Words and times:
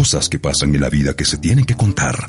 Cosas 0.00 0.30
que 0.30 0.38
pasan 0.38 0.74
en 0.74 0.80
la 0.80 0.88
vida 0.88 1.14
que 1.14 1.26
se 1.26 1.36
tienen 1.36 1.66
que 1.66 1.76
contar. 1.76 2.24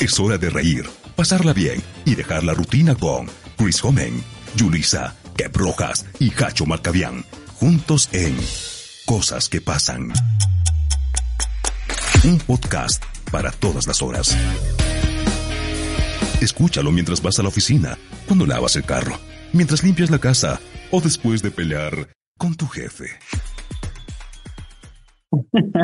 Es 0.00 0.18
hora 0.18 0.38
de 0.38 0.48
reír, 0.48 0.88
pasarla 1.16 1.52
bien 1.52 1.82
y 2.06 2.14
dejar 2.14 2.44
la 2.44 2.54
rutina 2.54 2.94
con 2.94 3.28
Chris 3.58 3.84
Homen, 3.84 4.24
Julissa, 4.58 5.14
Kep 5.36 5.54
Rojas 5.54 6.06
y 6.18 6.32
Hacho 6.32 6.64
Marcavian, 6.64 7.26
juntos 7.56 8.08
en 8.12 8.34
Cosas 9.04 9.50
que 9.50 9.60
pasan. 9.60 10.14
Un 12.24 12.38
podcast 12.38 13.04
para 13.30 13.50
todas 13.50 13.86
las 13.86 14.00
horas. 14.00 14.34
Escúchalo 16.40 16.90
mientras 16.90 17.20
vas 17.20 17.38
a 17.38 17.42
la 17.42 17.50
oficina, 17.50 17.98
cuando 18.26 18.46
lavas 18.46 18.76
el 18.76 18.84
carro, 18.84 19.20
mientras 19.52 19.82
limpias 19.82 20.08
la 20.08 20.18
casa 20.18 20.58
o 20.90 21.02
después 21.02 21.42
de 21.42 21.50
pelear 21.50 22.08
con 22.38 22.54
tu 22.54 22.66
jefe. 22.66 23.10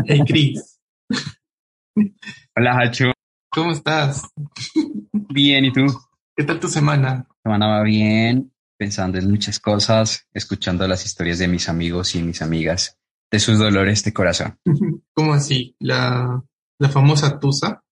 Hey, 0.06 0.20
Chris. 0.26 0.80
Hola, 2.56 2.78
Hacho. 2.78 3.12
¿Cómo 3.50 3.72
estás? 3.72 4.28
Bien, 5.12 5.64
¿y 5.64 5.72
tú? 5.72 5.86
¿Qué 6.36 6.44
tal 6.44 6.60
tu 6.60 6.68
semana? 6.68 7.26
semana 7.42 7.66
va 7.68 7.82
bien, 7.82 8.52
pensando 8.76 9.18
en 9.18 9.30
muchas 9.30 9.58
cosas, 9.58 10.26
escuchando 10.32 10.86
las 10.86 11.04
historias 11.04 11.38
de 11.38 11.48
mis 11.48 11.68
amigos 11.68 12.14
y 12.14 12.22
mis 12.22 12.42
amigas, 12.42 12.98
de 13.30 13.40
sus 13.40 13.58
dolores 13.58 14.04
de 14.04 14.12
corazón. 14.12 14.58
¿Cómo 15.14 15.34
así? 15.34 15.74
¿La, 15.80 16.42
la 16.78 16.88
famosa 16.88 17.38
Tusa? 17.38 17.82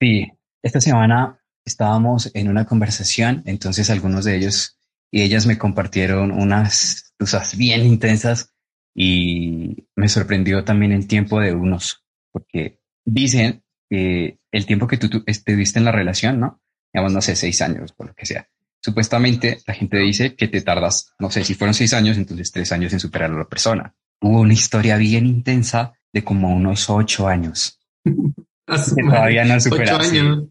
Sí, 0.00 0.26
esta 0.62 0.80
semana 0.80 1.38
estábamos 1.64 2.30
en 2.34 2.48
una 2.48 2.64
conversación, 2.64 3.42
entonces 3.46 3.90
algunos 3.90 4.24
de 4.24 4.36
ellos 4.36 4.78
y 5.12 5.22
ellas 5.22 5.46
me 5.46 5.58
compartieron 5.58 6.32
unas 6.32 7.12
tusas 7.18 7.56
bien 7.56 7.84
intensas 7.84 8.54
y 9.02 9.86
me 9.96 10.10
sorprendió 10.10 10.62
también 10.62 10.92
el 10.92 11.06
tiempo 11.06 11.40
de 11.40 11.54
unos, 11.54 12.04
porque 12.30 12.82
dicen 13.02 13.64
que 13.88 14.38
el 14.52 14.66
tiempo 14.66 14.86
que 14.86 14.98
tú, 14.98 15.08
tú 15.08 15.22
estuviste 15.24 15.78
en 15.78 15.86
la 15.86 15.92
relación, 15.92 16.38
¿no? 16.38 16.60
Digamos, 16.92 17.14
no 17.14 17.22
sé, 17.22 17.34
seis 17.34 17.62
años, 17.62 17.92
por 17.92 18.08
lo 18.08 18.14
que 18.14 18.26
sea. 18.26 18.46
Supuestamente 18.82 19.62
la 19.66 19.72
gente 19.72 19.96
dice 19.96 20.34
que 20.36 20.48
te 20.48 20.60
tardas, 20.60 21.14
no 21.18 21.30
sé, 21.30 21.44
si 21.44 21.54
fueron 21.54 21.72
seis 21.72 21.94
años, 21.94 22.18
entonces 22.18 22.52
tres 22.52 22.72
años 22.72 22.92
en 22.92 23.00
superar 23.00 23.30
a 23.30 23.38
la 23.38 23.48
persona. 23.48 23.94
Hubo 24.20 24.42
una 24.42 24.52
historia 24.52 24.98
bien 24.98 25.24
intensa 25.24 25.94
de 26.12 26.22
como 26.22 26.54
unos 26.54 26.90
ocho 26.90 27.26
años. 27.26 27.80
que 28.04 29.02
todavía 29.02 29.46
no 29.46 29.54
Ocho 29.54 29.96
años. 29.96 30.44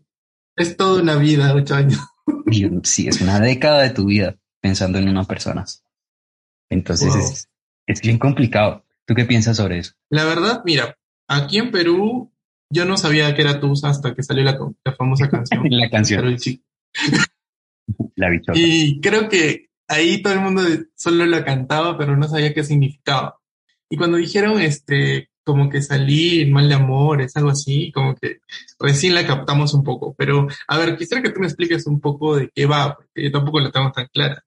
Es 0.55 0.75
toda 0.75 1.03
una 1.03 1.17
vida, 1.17 1.53
ocho 1.53 1.75
años. 1.75 1.99
sí, 2.81 3.07
es 3.07 3.21
una 3.21 3.39
década 3.39 3.83
de 3.83 3.91
tu 3.91 4.05
vida 4.05 4.37
pensando 4.59 4.97
en 4.97 5.07
una 5.07 5.25
persona. 5.25 5.65
Entonces 6.67 7.09
wow. 7.09 7.19
es, 7.19 7.48
es 7.89 8.01
bien 8.01 8.19
complicado. 8.19 8.85
¿Tú 9.05 9.15
qué 9.15 9.25
piensas 9.25 9.57
sobre 9.57 9.79
eso? 9.79 9.93
La 10.09 10.23
verdad, 10.23 10.61
mira, 10.63 10.95
aquí 11.27 11.57
en 11.57 11.71
Perú 11.71 12.31
yo 12.71 12.85
no 12.85 12.97
sabía 12.97 13.33
que 13.33 13.41
era 13.41 13.59
Tusa 13.59 13.89
hasta 13.89 14.13
que 14.13 14.21
salió 14.21 14.43
la, 14.43 14.57
la 14.85 14.93
famosa 14.93 15.27
canción. 15.27 15.63
la 15.71 15.89
canción. 15.89 16.37
la 18.15 18.29
bichota. 18.29 18.53
Y 18.59 19.01
creo 19.01 19.27
que 19.27 19.69
ahí 19.87 20.21
todo 20.21 20.33
el 20.33 20.41
mundo 20.41 20.61
solo 20.95 21.25
la 21.25 21.43
cantaba, 21.43 21.97
pero 21.97 22.15
no 22.15 22.27
sabía 22.27 22.53
qué 22.53 22.63
significaba. 22.63 23.39
Y 23.89 23.97
cuando 23.97 24.17
dijeron, 24.17 24.61
este, 24.61 25.31
como 25.43 25.67
que 25.67 25.81
salir, 25.81 26.51
mal 26.51 26.69
de 26.69 26.75
amor, 26.75 27.23
es 27.23 27.35
algo 27.35 27.49
así, 27.49 27.91
como 27.91 28.13
que 28.15 28.41
recién 28.79 29.15
la 29.15 29.25
captamos 29.25 29.73
un 29.73 29.83
poco. 29.83 30.13
Pero, 30.15 30.47
a 30.67 30.77
ver, 30.77 30.95
quisiera 30.95 31.23
que 31.23 31.31
tú 31.31 31.39
me 31.39 31.47
expliques 31.47 31.87
un 31.87 31.99
poco 31.99 32.35
de 32.35 32.51
qué 32.53 32.67
va, 32.67 32.95
porque 32.95 33.23
yo 33.23 33.31
tampoco 33.31 33.59
la 33.59 33.71
tengo 33.71 33.91
tan 33.91 34.05
clara. 34.13 34.43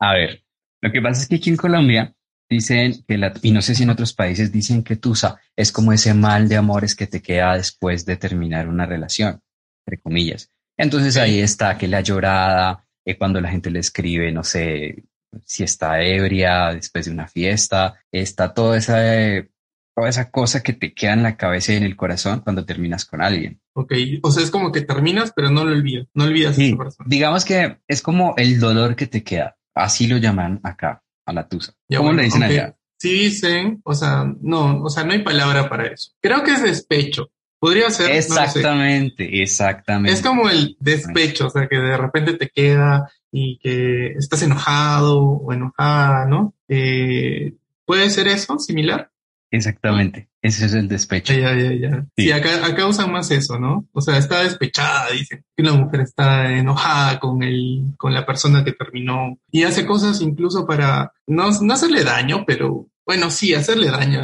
A 0.00 0.12
ver, 0.12 0.44
lo 0.82 0.92
que 0.92 1.00
pasa 1.00 1.22
es 1.22 1.28
que 1.28 1.36
aquí 1.36 1.48
en 1.48 1.56
Colombia 1.56 2.14
dicen 2.54 3.04
que, 3.06 3.18
la, 3.18 3.32
y 3.42 3.50
no 3.50 3.62
sé 3.62 3.74
si 3.74 3.82
en 3.82 3.90
otros 3.90 4.12
países 4.12 4.52
dicen 4.52 4.82
que 4.82 4.96
Tusa 4.96 5.40
es 5.56 5.72
como 5.72 5.92
ese 5.92 6.14
mal 6.14 6.48
de 6.48 6.56
amores 6.56 6.94
que 6.94 7.06
te 7.06 7.20
queda 7.20 7.56
después 7.56 8.06
de 8.06 8.16
terminar 8.16 8.68
una 8.68 8.86
relación, 8.86 9.40
entre 9.84 10.00
comillas. 10.00 10.50
Entonces 10.76 11.16
ahí 11.16 11.40
está 11.40 11.76
que 11.76 11.88
la 11.88 12.00
llorada, 12.00 12.86
eh, 13.04 13.16
cuando 13.16 13.40
la 13.40 13.50
gente 13.50 13.70
le 13.70 13.80
escribe, 13.80 14.32
no 14.32 14.44
sé, 14.44 15.04
si 15.44 15.64
está 15.64 16.00
ebria 16.02 16.72
después 16.72 17.06
de 17.06 17.12
una 17.12 17.26
fiesta, 17.26 17.94
está 18.10 18.54
toda 18.54 18.78
esa, 18.78 19.14
eh, 19.16 19.50
toda 19.94 20.08
esa 20.08 20.30
cosa 20.30 20.62
que 20.62 20.72
te 20.72 20.94
queda 20.94 21.12
en 21.12 21.22
la 21.22 21.36
cabeza 21.36 21.72
y 21.72 21.76
en 21.76 21.84
el 21.84 21.96
corazón 21.96 22.40
cuando 22.40 22.64
terminas 22.64 23.04
con 23.04 23.22
alguien. 23.22 23.60
Ok, 23.74 23.92
o 24.22 24.30
sea, 24.30 24.42
es 24.42 24.50
como 24.50 24.72
que 24.72 24.82
terminas, 24.82 25.32
pero 25.34 25.50
no 25.50 25.64
lo 25.64 25.72
olvidas, 25.72 26.06
no 26.14 26.24
olvidas 26.24 26.56
sí, 26.56 26.62
a 26.62 26.66
esa 26.68 26.76
persona. 26.76 27.08
Digamos 27.08 27.44
que 27.44 27.78
es 27.88 28.02
como 28.02 28.34
el 28.36 28.60
dolor 28.60 28.96
que 28.96 29.06
te 29.06 29.22
queda, 29.22 29.56
así 29.74 30.06
lo 30.06 30.16
llaman 30.18 30.60
acá 30.62 31.03
a 31.24 31.32
la 31.32 31.48
tusa. 31.48 31.74
Ya, 31.88 31.98
¿Cómo 31.98 32.08
bueno, 32.08 32.18
le 32.18 32.24
dicen 32.24 32.42
allá? 32.42 32.76
Sí 32.98 33.12
dicen, 33.12 33.80
o 33.84 33.94
sea, 33.94 34.24
no, 34.40 34.82
o 34.82 34.88
sea, 34.88 35.04
no 35.04 35.12
hay 35.12 35.22
palabra 35.22 35.68
para 35.68 35.86
eso. 35.88 36.12
Creo 36.20 36.42
que 36.42 36.52
es 36.52 36.62
despecho. 36.62 37.30
Podría 37.58 37.90
ser. 37.90 38.10
Exactamente, 38.10 39.24
no 39.24 39.30
sé. 39.30 39.42
exactamente. 39.42 40.12
Es 40.12 40.22
como 40.22 40.48
el 40.48 40.76
despecho, 40.80 41.46
o 41.46 41.50
sea, 41.50 41.66
que 41.66 41.76
de 41.76 41.96
repente 41.96 42.34
te 42.34 42.48
queda 42.48 43.10
y 43.32 43.58
que 43.58 44.12
estás 44.18 44.42
enojado 44.42 45.20
o 45.22 45.52
enojada, 45.52 46.26
¿no? 46.26 46.54
Eh, 46.68 47.54
¿Puede 47.84 48.10
ser 48.10 48.28
eso, 48.28 48.58
similar? 48.58 49.10
Exactamente, 49.54 50.28
ese 50.42 50.66
es 50.66 50.74
el 50.74 50.88
despecho. 50.88 51.32
Ya, 51.32 51.54
ya, 51.54 51.72
ya. 51.72 52.04
Sí, 52.16 52.24
sí 52.24 52.32
acá, 52.32 52.66
acá, 52.66 52.88
usan 52.88 53.12
más 53.12 53.30
eso, 53.30 53.56
¿no? 53.56 53.86
O 53.92 54.00
sea, 54.00 54.18
está 54.18 54.42
despechada, 54.42 55.12
dicen. 55.12 55.44
Que 55.56 55.62
una 55.62 55.74
mujer 55.74 56.00
está 56.00 56.58
enojada 56.58 57.20
con 57.20 57.40
el, 57.44 57.84
con 57.96 58.12
la 58.12 58.26
persona 58.26 58.64
que 58.64 58.72
terminó 58.72 59.38
y 59.52 59.62
hace 59.62 59.86
cosas 59.86 60.20
incluso 60.22 60.66
para 60.66 61.12
no, 61.28 61.52
no 61.60 61.74
hacerle 61.74 62.02
daño, 62.02 62.42
pero 62.44 62.88
bueno, 63.06 63.30
sí, 63.30 63.54
hacerle 63.54 63.92
daño. 63.92 64.22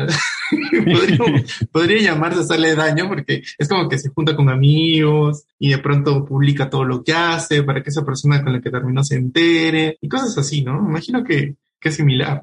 podría, 0.84 1.18
podría, 1.72 2.02
llamarse 2.02 2.40
hacerle 2.40 2.74
daño 2.74 3.06
porque 3.06 3.44
es 3.56 3.68
como 3.68 3.88
que 3.88 3.98
se 3.98 4.08
junta 4.08 4.34
con 4.34 4.48
amigos 4.48 5.44
y 5.60 5.70
de 5.70 5.78
pronto 5.78 6.24
publica 6.24 6.68
todo 6.68 6.82
lo 6.82 7.04
que 7.04 7.12
hace 7.12 7.62
para 7.62 7.84
que 7.84 7.90
esa 7.90 8.04
persona 8.04 8.42
con 8.42 8.52
la 8.52 8.60
que 8.60 8.70
terminó 8.70 9.04
se 9.04 9.14
entere 9.14 9.96
y 10.00 10.08
cosas 10.08 10.36
así, 10.36 10.62
¿no? 10.62 10.76
Imagino 10.88 11.22
que, 11.22 11.54
que 11.80 11.88
es 11.88 11.94
similar. 11.94 12.42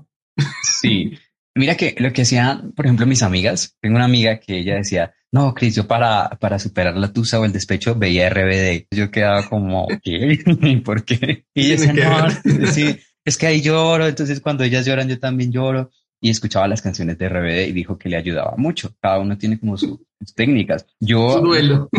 Sí. 0.79 1.17
Mira 1.57 1.75
que 1.75 1.95
lo 1.97 2.13
que 2.13 2.21
hacían, 2.21 2.71
por 2.73 2.85
ejemplo, 2.85 3.05
mis 3.05 3.23
amigas, 3.23 3.75
tengo 3.81 3.95
una 3.95 4.05
amiga 4.05 4.39
que 4.39 4.59
ella 4.59 4.75
decía, 4.75 5.13
no, 5.31 5.53
Cris, 5.53 5.75
yo 5.75 5.87
para, 5.87 6.29
para 6.39 6.59
superar 6.59 6.95
la 6.95 7.11
tusa 7.11 7.39
o 7.39 7.45
el 7.45 7.51
despecho 7.51 7.95
veía 7.95 8.29
RBD. 8.29 8.87
Yo 8.91 9.11
quedaba 9.11 9.47
como, 9.47 9.87
¿qué? 10.03 10.39
¿Por 10.85 11.03
qué? 11.03 11.45
Y 11.53 11.65
ella 11.65 11.75
decía, 11.75 11.93
no, 11.93 12.67
sí, 12.71 12.97
es 13.25 13.37
que 13.37 13.47
ahí 13.47 13.61
lloro, 13.61 14.07
entonces 14.07 14.39
cuando 14.39 14.63
ellas 14.63 14.85
lloran 14.85 15.09
yo 15.09 15.19
también 15.19 15.51
lloro. 15.51 15.91
Y 16.19 16.31
escuchaba 16.31 16.67
las 16.67 16.81
canciones 16.81 17.19
de 17.19 17.29
RBD 17.29 17.67
y 17.67 17.73
dijo 17.73 17.99
que 17.99 18.09
le 18.09 18.17
ayudaba 18.17 18.55
mucho. 18.57 18.95
Cada 18.99 19.19
uno 19.19 19.37
tiene 19.37 19.59
como 19.59 19.77
su, 19.77 20.03
sus 20.19 20.33
técnicas. 20.33 20.87
Yo. 20.99 21.33
Su 21.33 21.41
duelo. 21.41 21.89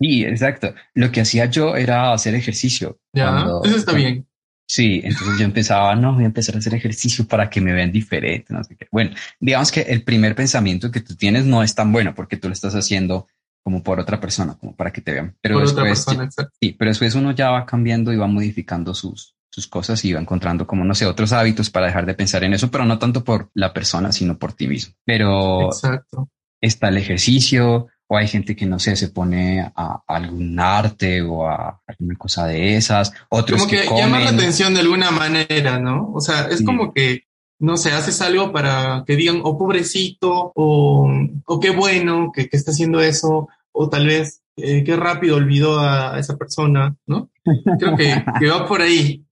Sí, 0.00 0.24
exacto. 0.24 0.74
Lo 0.94 1.12
que 1.12 1.20
hacía 1.20 1.44
yo 1.44 1.76
era 1.76 2.14
hacer 2.14 2.34
ejercicio. 2.34 2.98
Ya, 3.12 3.28
cuando, 3.28 3.64
eso 3.64 3.76
está 3.76 3.92
bien. 3.92 4.26
Sí, 4.68 5.00
entonces 5.04 5.38
yo 5.38 5.44
empezaba, 5.44 5.94
no, 5.94 6.14
voy 6.14 6.24
a 6.24 6.26
empezar 6.26 6.56
a 6.56 6.58
hacer 6.58 6.74
ejercicio 6.74 7.26
para 7.26 7.48
que 7.48 7.60
me 7.60 7.72
vean 7.72 7.92
diferente, 7.92 8.52
no 8.52 8.64
sé 8.64 8.76
qué. 8.76 8.88
Bueno, 8.90 9.12
digamos 9.38 9.70
que 9.70 9.82
el 9.82 10.02
primer 10.02 10.34
pensamiento 10.34 10.90
que 10.90 11.00
tú 11.00 11.14
tienes 11.14 11.44
no 11.44 11.62
es 11.62 11.74
tan 11.74 11.92
bueno 11.92 12.14
porque 12.14 12.36
tú 12.36 12.48
lo 12.48 12.54
estás 12.54 12.74
haciendo 12.74 13.28
como 13.62 13.82
por 13.82 14.00
otra 14.00 14.20
persona, 14.20 14.56
como 14.58 14.74
para 14.74 14.92
que 14.92 15.00
te 15.00 15.12
vean. 15.12 15.36
Pero 15.40 15.56
por 15.56 15.64
después, 15.64 16.04
persona, 16.04 16.28
sí, 16.60 16.74
pero 16.78 16.90
después 16.90 17.14
uno 17.14 17.32
ya 17.32 17.50
va 17.50 17.66
cambiando 17.66 18.12
y 18.12 18.16
va 18.16 18.26
modificando 18.26 18.94
sus, 18.94 19.36
sus 19.50 19.66
cosas 19.66 20.04
y 20.04 20.12
va 20.12 20.20
encontrando 20.20 20.66
como, 20.66 20.84
no 20.84 20.94
sé, 20.94 21.06
otros 21.06 21.32
hábitos 21.32 21.70
para 21.70 21.86
dejar 21.86 22.06
de 22.06 22.14
pensar 22.14 22.44
en 22.44 22.54
eso, 22.54 22.70
pero 22.70 22.84
no 22.84 22.98
tanto 22.98 23.24
por 23.24 23.50
la 23.54 23.72
persona, 23.72 24.12
sino 24.12 24.38
por 24.38 24.52
ti 24.52 24.68
mismo. 24.68 24.94
Pero 25.04 25.66
exacto. 25.66 26.28
está 26.60 26.88
el 26.88 26.98
ejercicio, 26.98 27.88
o 28.08 28.16
hay 28.16 28.28
gente 28.28 28.54
que 28.54 28.66
no 28.66 28.78
sé, 28.78 28.94
se 28.96 29.08
pone 29.08 29.60
a, 29.60 29.70
a 29.74 30.02
algún 30.06 30.58
arte 30.60 31.22
o 31.22 31.48
a 31.48 31.80
alguna 31.86 32.16
cosa 32.16 32.46
de 32.46 32.76
esas, 32.76 33.12
otros 33.28 33.60
como 33.60 33.70
que, 33.70 33.80
que 33.82 33.86
comen. 33.88 34.04
llama 34.04 34.20
la 34.20 34.30
atención 34.30 34.74
de 34.74 34.80
alguna 34.80 35.10
manera, 35.10 35.78
¿no? 35.78 36.12
O 36.14 36.20
sea, 36.20 36.46
es 36.50 36.58
Sí. 36.58 36.64
como 36.64 36.92
que, 36.92 37.24
no 37.58 37.76
sé, 37.76 37.90
haces 37.92 38.20
algo 38.20 38.52
para 38.52 39.02
que 39.06 39.16
digan, 39.16 39.40
oh, 39.42 39.56
pobrecito, 39.58 40.52
o, 40.54 41.10
o 41.46 41.60
qué 41.60 41.70
bueno 41.70 42.30
que, 42.34 42.48
que 42.48 42.56
está 42.56 42.70
haciendo 42.70 43.00
eso, 43.00 43.48
o 43.72 43.88
tal 43.88 44.06
vez, 44.06 44.42
eh, 44.56 44.84
qué 44.84 44.96
rápido 44.96 45.36
olvidó 45.36 45.80
a 45.80 46.18
esa 46.18 46.36
persona, 46.36 46.94
¿no? 47.06 47.30
Creo 47.78 47.96
que, 47.96 48.24
que 48.40 48.46
va 48.48 48.66
por 48.66 48.80
ahí, 48.82 49.24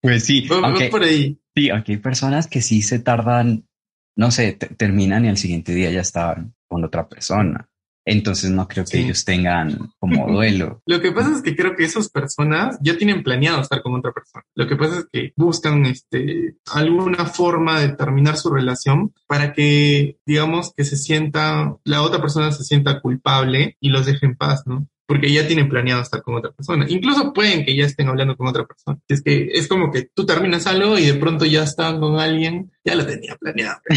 Pues 0.00 0.24
sí, 0.24 0.46
va, 0.48 0.60
va 0.60 0.74
por 0.90 1.02
ahí. 1.02 1.38
sí, 1.54 1.70
aunque 1.70 1.92
hay 1.92 1.98
personas 1.98 2.46
que 2.46 2.60
sí 2.62 2.82
se 2.82 2.98
tardan, 2.98 3.66
no 4.16 4.30
sé, 4.30 4.52
te- 4.52 4.66
terminan 4.74 5.24
y 5.24 5.28
al 5.28 5.36
siguiente 5.36 5.72
día 5.74 5.90
ya 5.90 6.00
estaban 6.00 6.54
con 6.68 6.84
otra 6.84 7.08
persona. 7.08 7.68
Entonces 8.10 8.50
no 8.50 8.66
creo 8.66 8.84
que 8.84 8.92
Sí. 8.98 9.04
ellos 9.04 9.24
tengan 9.24 9.90
como 9.98 10.26
duelo. 10.32 10.80
Lo 10.86 11.00
que 11.00 11.12
pasa 11.12 11.30
es 11.34 11.42
que 11.42 11.54
creo 11.54 11.76
que 11.76 11.84
esas 11.84 12.08
personas 12.08 12.78
ya 12.80 12.96
tienen 12.96 13.22
planeado 13.22 13.60
estar 13.60 13.82
con 13.82 13.94
otra 13.94 14.12
persona. 14.12 14.44
Lo 14.54 14.66
que 14.66 14.76
pasa 14.76 15.00
es 15.00 15.06
que 15.12 15.32
buscan 15.36 15.84
este, 15.84 16.54
alguna 16.72 17.26
forma 17.26 17.80
de 17.80 17.90
terminar 17.90 18.38
su 18.38 18.48
relación 18.48 19.12
para 19.26 19.52
que, 19.52 20.16
digamos, 20.24 20.72
que 20.74 20.84
se 20.84 20.96
sienta, 20.96 21.76
la 21.84 22.02
otra 22.02 22.20
persona 22.20 22.50
se 22.50 22.64
sienta 22.64 23.00
culpable 23.02 23.76
y 23.78 23.90
los 23.90 24.06
deje 24.06 24.24
en 24.24 24.36
paz, 24.36 24.62
¿no? 24.66 24.86
porque 25.08 25.32
ya 25.32 25.46
tienen 25.46 25.70
planeado 25.70 26.02
estar 26.02 26.20
con 26.22 26.34
otra 26.34 26.50
persona. 26.52 26.84
Incluso 26.86 27.32
pueden 27.32 27.64
que 27.64 27.74
ya 27.74 27.86
estén 27.86 28.08
hablando 28.08 28.36
con 28.36 28.46
otra 28.46 28.66
persona. 28.66 28.98
Es 29.08 29.22
que 29.22 29.48
es 29.54 29.66
como 29.66 29.90
que 29.90 30.02
tú 30.14 30.26
terminas 30.26 30.66
algo 30.66 30.98
y 30.98 31.06
de 31.06 31.14
pronto 31.14 31.46
ya 31.46 31.62
están 31.62 31.98
con 31.98 32.20
alguien, 32.20 32.70
ya 32.88 32.94
lo 32.94 33.06
tenía 33.06 33.36
planeado. 33.36 33.80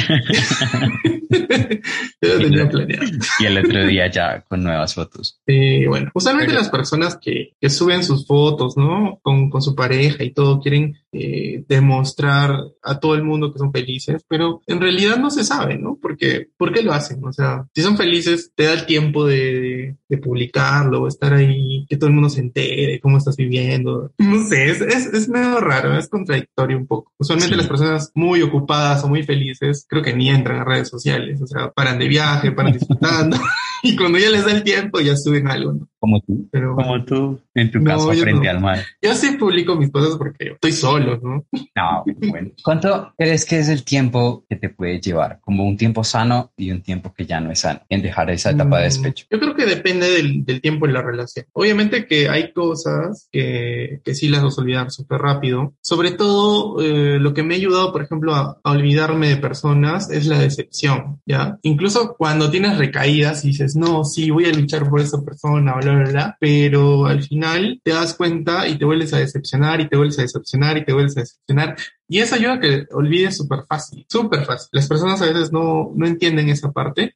ya 2.21 2.33
lo 2.33 2.39
tenía 2.39 2.69
planeado. 2.69 3.05
Y 3.39 3.45
el 3.45 3.57
otro 3.57 3.85
día 3.85 4.11
ya 4.11 4.41
con 4.41 4.63
nuevas 4.63 4.93
fotos. 4.93 5.39
Eh, 5.47 5.85
bueno, 5.87 6.11
usualmente 6.13 6.53
las 6.53 6.69
personas 6.69 7.17
que, 7.17 7.53
que, 7.59 7.69
suben 7.69 8.03
sus 8.03 8.27
fotos, 8.27 8.75
¿no? 8.75 9.19
Con, 9.21 9.49
con 9.49 9.61
su 9.61 9.75
pareja 9.75 10.23
y 10.23 10.31
todo, 10.31 10.59
quieren 10.59 10.97
eh, 11.13 11.63
demostrar 11.67 12.51
a 12.83 12.99
todo 12.99 13.15
el 13.15 13.23
mundo 13.23 13.53
que 13.53 13.59
son 13.59 13.71
felices, 13.71 14.25
pero 14.27 14.61
en 14.67 14.81
realidad 14.81 15.17
no 15.17 15.29
se 15.29 15.45
sabe, 15.45 15.77
¿no? 15.77 15.97
Porque, 16.01 16.49
¿por 16.57 16.73
qué 16.73 16.83
lo 16.83 16.91
hacen? 16.91 17.23
O 17.23 17.31
sea, 17.31 17.65
si 17.73 17.81
son 17.81 17.95
felices, 17.95 18.51
te 18.55 18.65
da 18.65 18.73
el 18.73 18.85
tiempo 18.85 19.25
de, 19.25 19.95
de, 20.09 20.17
publicarlo, 20.17 21.07
estar 21.07 21.33
ahí, 21.33 21.85
que 21.89 21.95
todo 21.95 22.07
el 22.07 22.13
mundo 22.13 22.29
se 22.29 22.41
entere 22.41 22.99
cómo 22.99 23.17
estás 23.17 23.37
viviendo. 23.37 24.11
No 24.17 24.43
sé, 24.47 24.69
es, 24.69 24.81
es, 24.81 25.05
es 25.07 25.29
medio 25.29 25.59
raro, 25.61 25.97
es 25.97 26.09
contradictorio 26.09 26.77
un 26.77 26.87
poco. 26.87 27.13
Usualmente 27.17 27.55
las 27.55 27.67
personas 27.67 28.11
muy 28.15 28.41
ocupadas 28.41 28.80
o 29.03 29.07
muy 29.07 29.23
felices, 29.23 29.85
creo 29.87 30.01
que 30.01 30.13
ni 30.13 30.29
entran 30.29 30.59
a 30.59 30.63
redes 30.63 30.89
sociales, 30.89 31.41
o 31.41 31.47
sea, 31.47 31.71
paran 31.71 31.99
de 31.99 32.07
viaje, 32.07 32.51
paran 32.51 32.73
disfrutando. 32.73 33.37
y 33.83 33.95
cuando 33.95 34.17
ya 34.19 34.29
les 34.29 34.45
da 34.45 34.51
el 34.51 34.63
tiempo 34.63 34.99
ya 34.99 35.15
suben 35.15 35.47
algo, 35.47 35.73
¿no? 35.73 35.87
Como 35.99 36.19
tú, 36.21 36.49
Pero, 36.51 36.75
como 36.75 37.05
tú 37.05 37.39
en 37.53 37.69
tu 37.69 37.83
caso 37.83 38.11
frente 38.13 38.49
al 38.49 38.59
mar. 38.59 38.79
Yo 39.01 39.13
sí 39.13 39.37
publico 39.37 39.75
mis 39.75 39.91
cosas 39.91 40.17
porque 40.17 40.53
estoy 40.53 40.71
solo, 40.71 41.19
¿no? 41.21 41.45
No, 41.75 42.03
bueno. 42.27 42.49
¿Cuánto 42.63 43.13
crees 43.15 43.45
que 43.45 43.59
es 43.59 43.69
el 43.69 43.83
tiempo 43.83 44.43
que 44.49 44.55
te 44.55 44.69
puede 44.69 44.99
llevar? 44.99 45.39
Como 45.41 45.63
un 45.63 45.77
tiempo 45.77 46.03
sano 46.03 46.51
y 46.57 46.71
un 46.71 46.81
tiempo 46.81 47.13
que 47.13 47.27
ya 47.27 47.39
no 47.39 47.51
es 47.51 47.59
sano 47.59 47.81
en 47.87 48.01
dejar 48.01 48.31
esa 48.31 48.49
etapa 48.49 48.77
de 48.77 48.83
mm, 48.83 48.87
despecho. 48.87 49.25
Yo 49.29 49.39
creo 49.39 49.55
que 49.55 49.65
depende 49.65 50.09
del, 50.09 50.43
del 50.43 50.59
tiempo 50.59 50.87
en 50.87 50.93
la 50.93 51.03
relación. 51.03 51.45
Obviamente 51.53 52.07
que 52.07 52.29
hay 52.29 52.51
cosas 52.51 53.27
que, 53.31 54.01
que 54.03 54.15
sí 54.15 54.27
las 54.27 54.43
vas 54.43 54.57
a 54.57 54.61
olvidar 54.61 54.89
súper 54.89 55.21
rápido. 55.21 55.75
Sobre 55.81 56.11
todo, 56.11 56.81
eh, 56.81 57.19
lo 57.19 57.35
que 57.35 57.43
me 57.43 57.53
ha 57.53 57.57
ayudado, 57.57 57.91
por 57.91 58.01
ejemplo, 58.01 58.33
a, 58.33 58.57
a 58.63 58.71
olvidarme 58.71 59.29
de 59.29 59.37
personas 59.37 60.09
es 60.09 60.25
la 60.25 60.39
decepción, 60.39 61.21
¿ya? 61.27 61.59
Incluso 61.61 62.15
cuando 62.17 62.49
tienes 62.49 62.79
recaídas 62.79 63.45
y 63.45 63.49
dices, 63.49 63.70
no, 63.75 64.03
sí, 64.03 64.29
voy 64.29 64.45
a 64.45 64.53
luchar 64.53 64.89
por 64.89 64.99
esa 65.01 65.21
persona, 65.21 65.75
bla, 65.75 65.95
bla, 65.95 66.09
bla, 66.09 66.37
pero 66.39 67.05
al 67.05 67.23
final 67.23 67.81
te 67.83 67.91
das 67.91 68.15
cuenta 68.15 68.67
y 68.67 68.77
te 68.77 68.85
vuelves 68.85 69.13
a 69.13 69.19
decepcionar 69.19 69.81
y 69.81 69.89
te 69.89 69.97
vuelves 69.97 70.19
a 70.19 70.23
decepcionar 70.23 70.77
y 70.77 70.85
te 70.85 70.93
vuelves 70.93 71.17
a 71.17 71.21
decepcionar. 71.21 71.77
Y 72.07 72.19
eso 72.19 72.35
ayuda 72.35 72.53
a 72.53 72.59
que 72.59 72.85
olvides 72.91 73.37
súper 73.37 73.65
fácil, 73.67 74.05
súper 74.09 74.45
fácil. 74.45 74.69
Las 74.71 74.87
personas 74.87 75.21
a 75.21 75.25
veces 75.25 75.51
no, 75.51 75.91
no 75.95 76.07
entienden 76.07 76.49
esa 76.49 76.71
parte, 76.71 77.15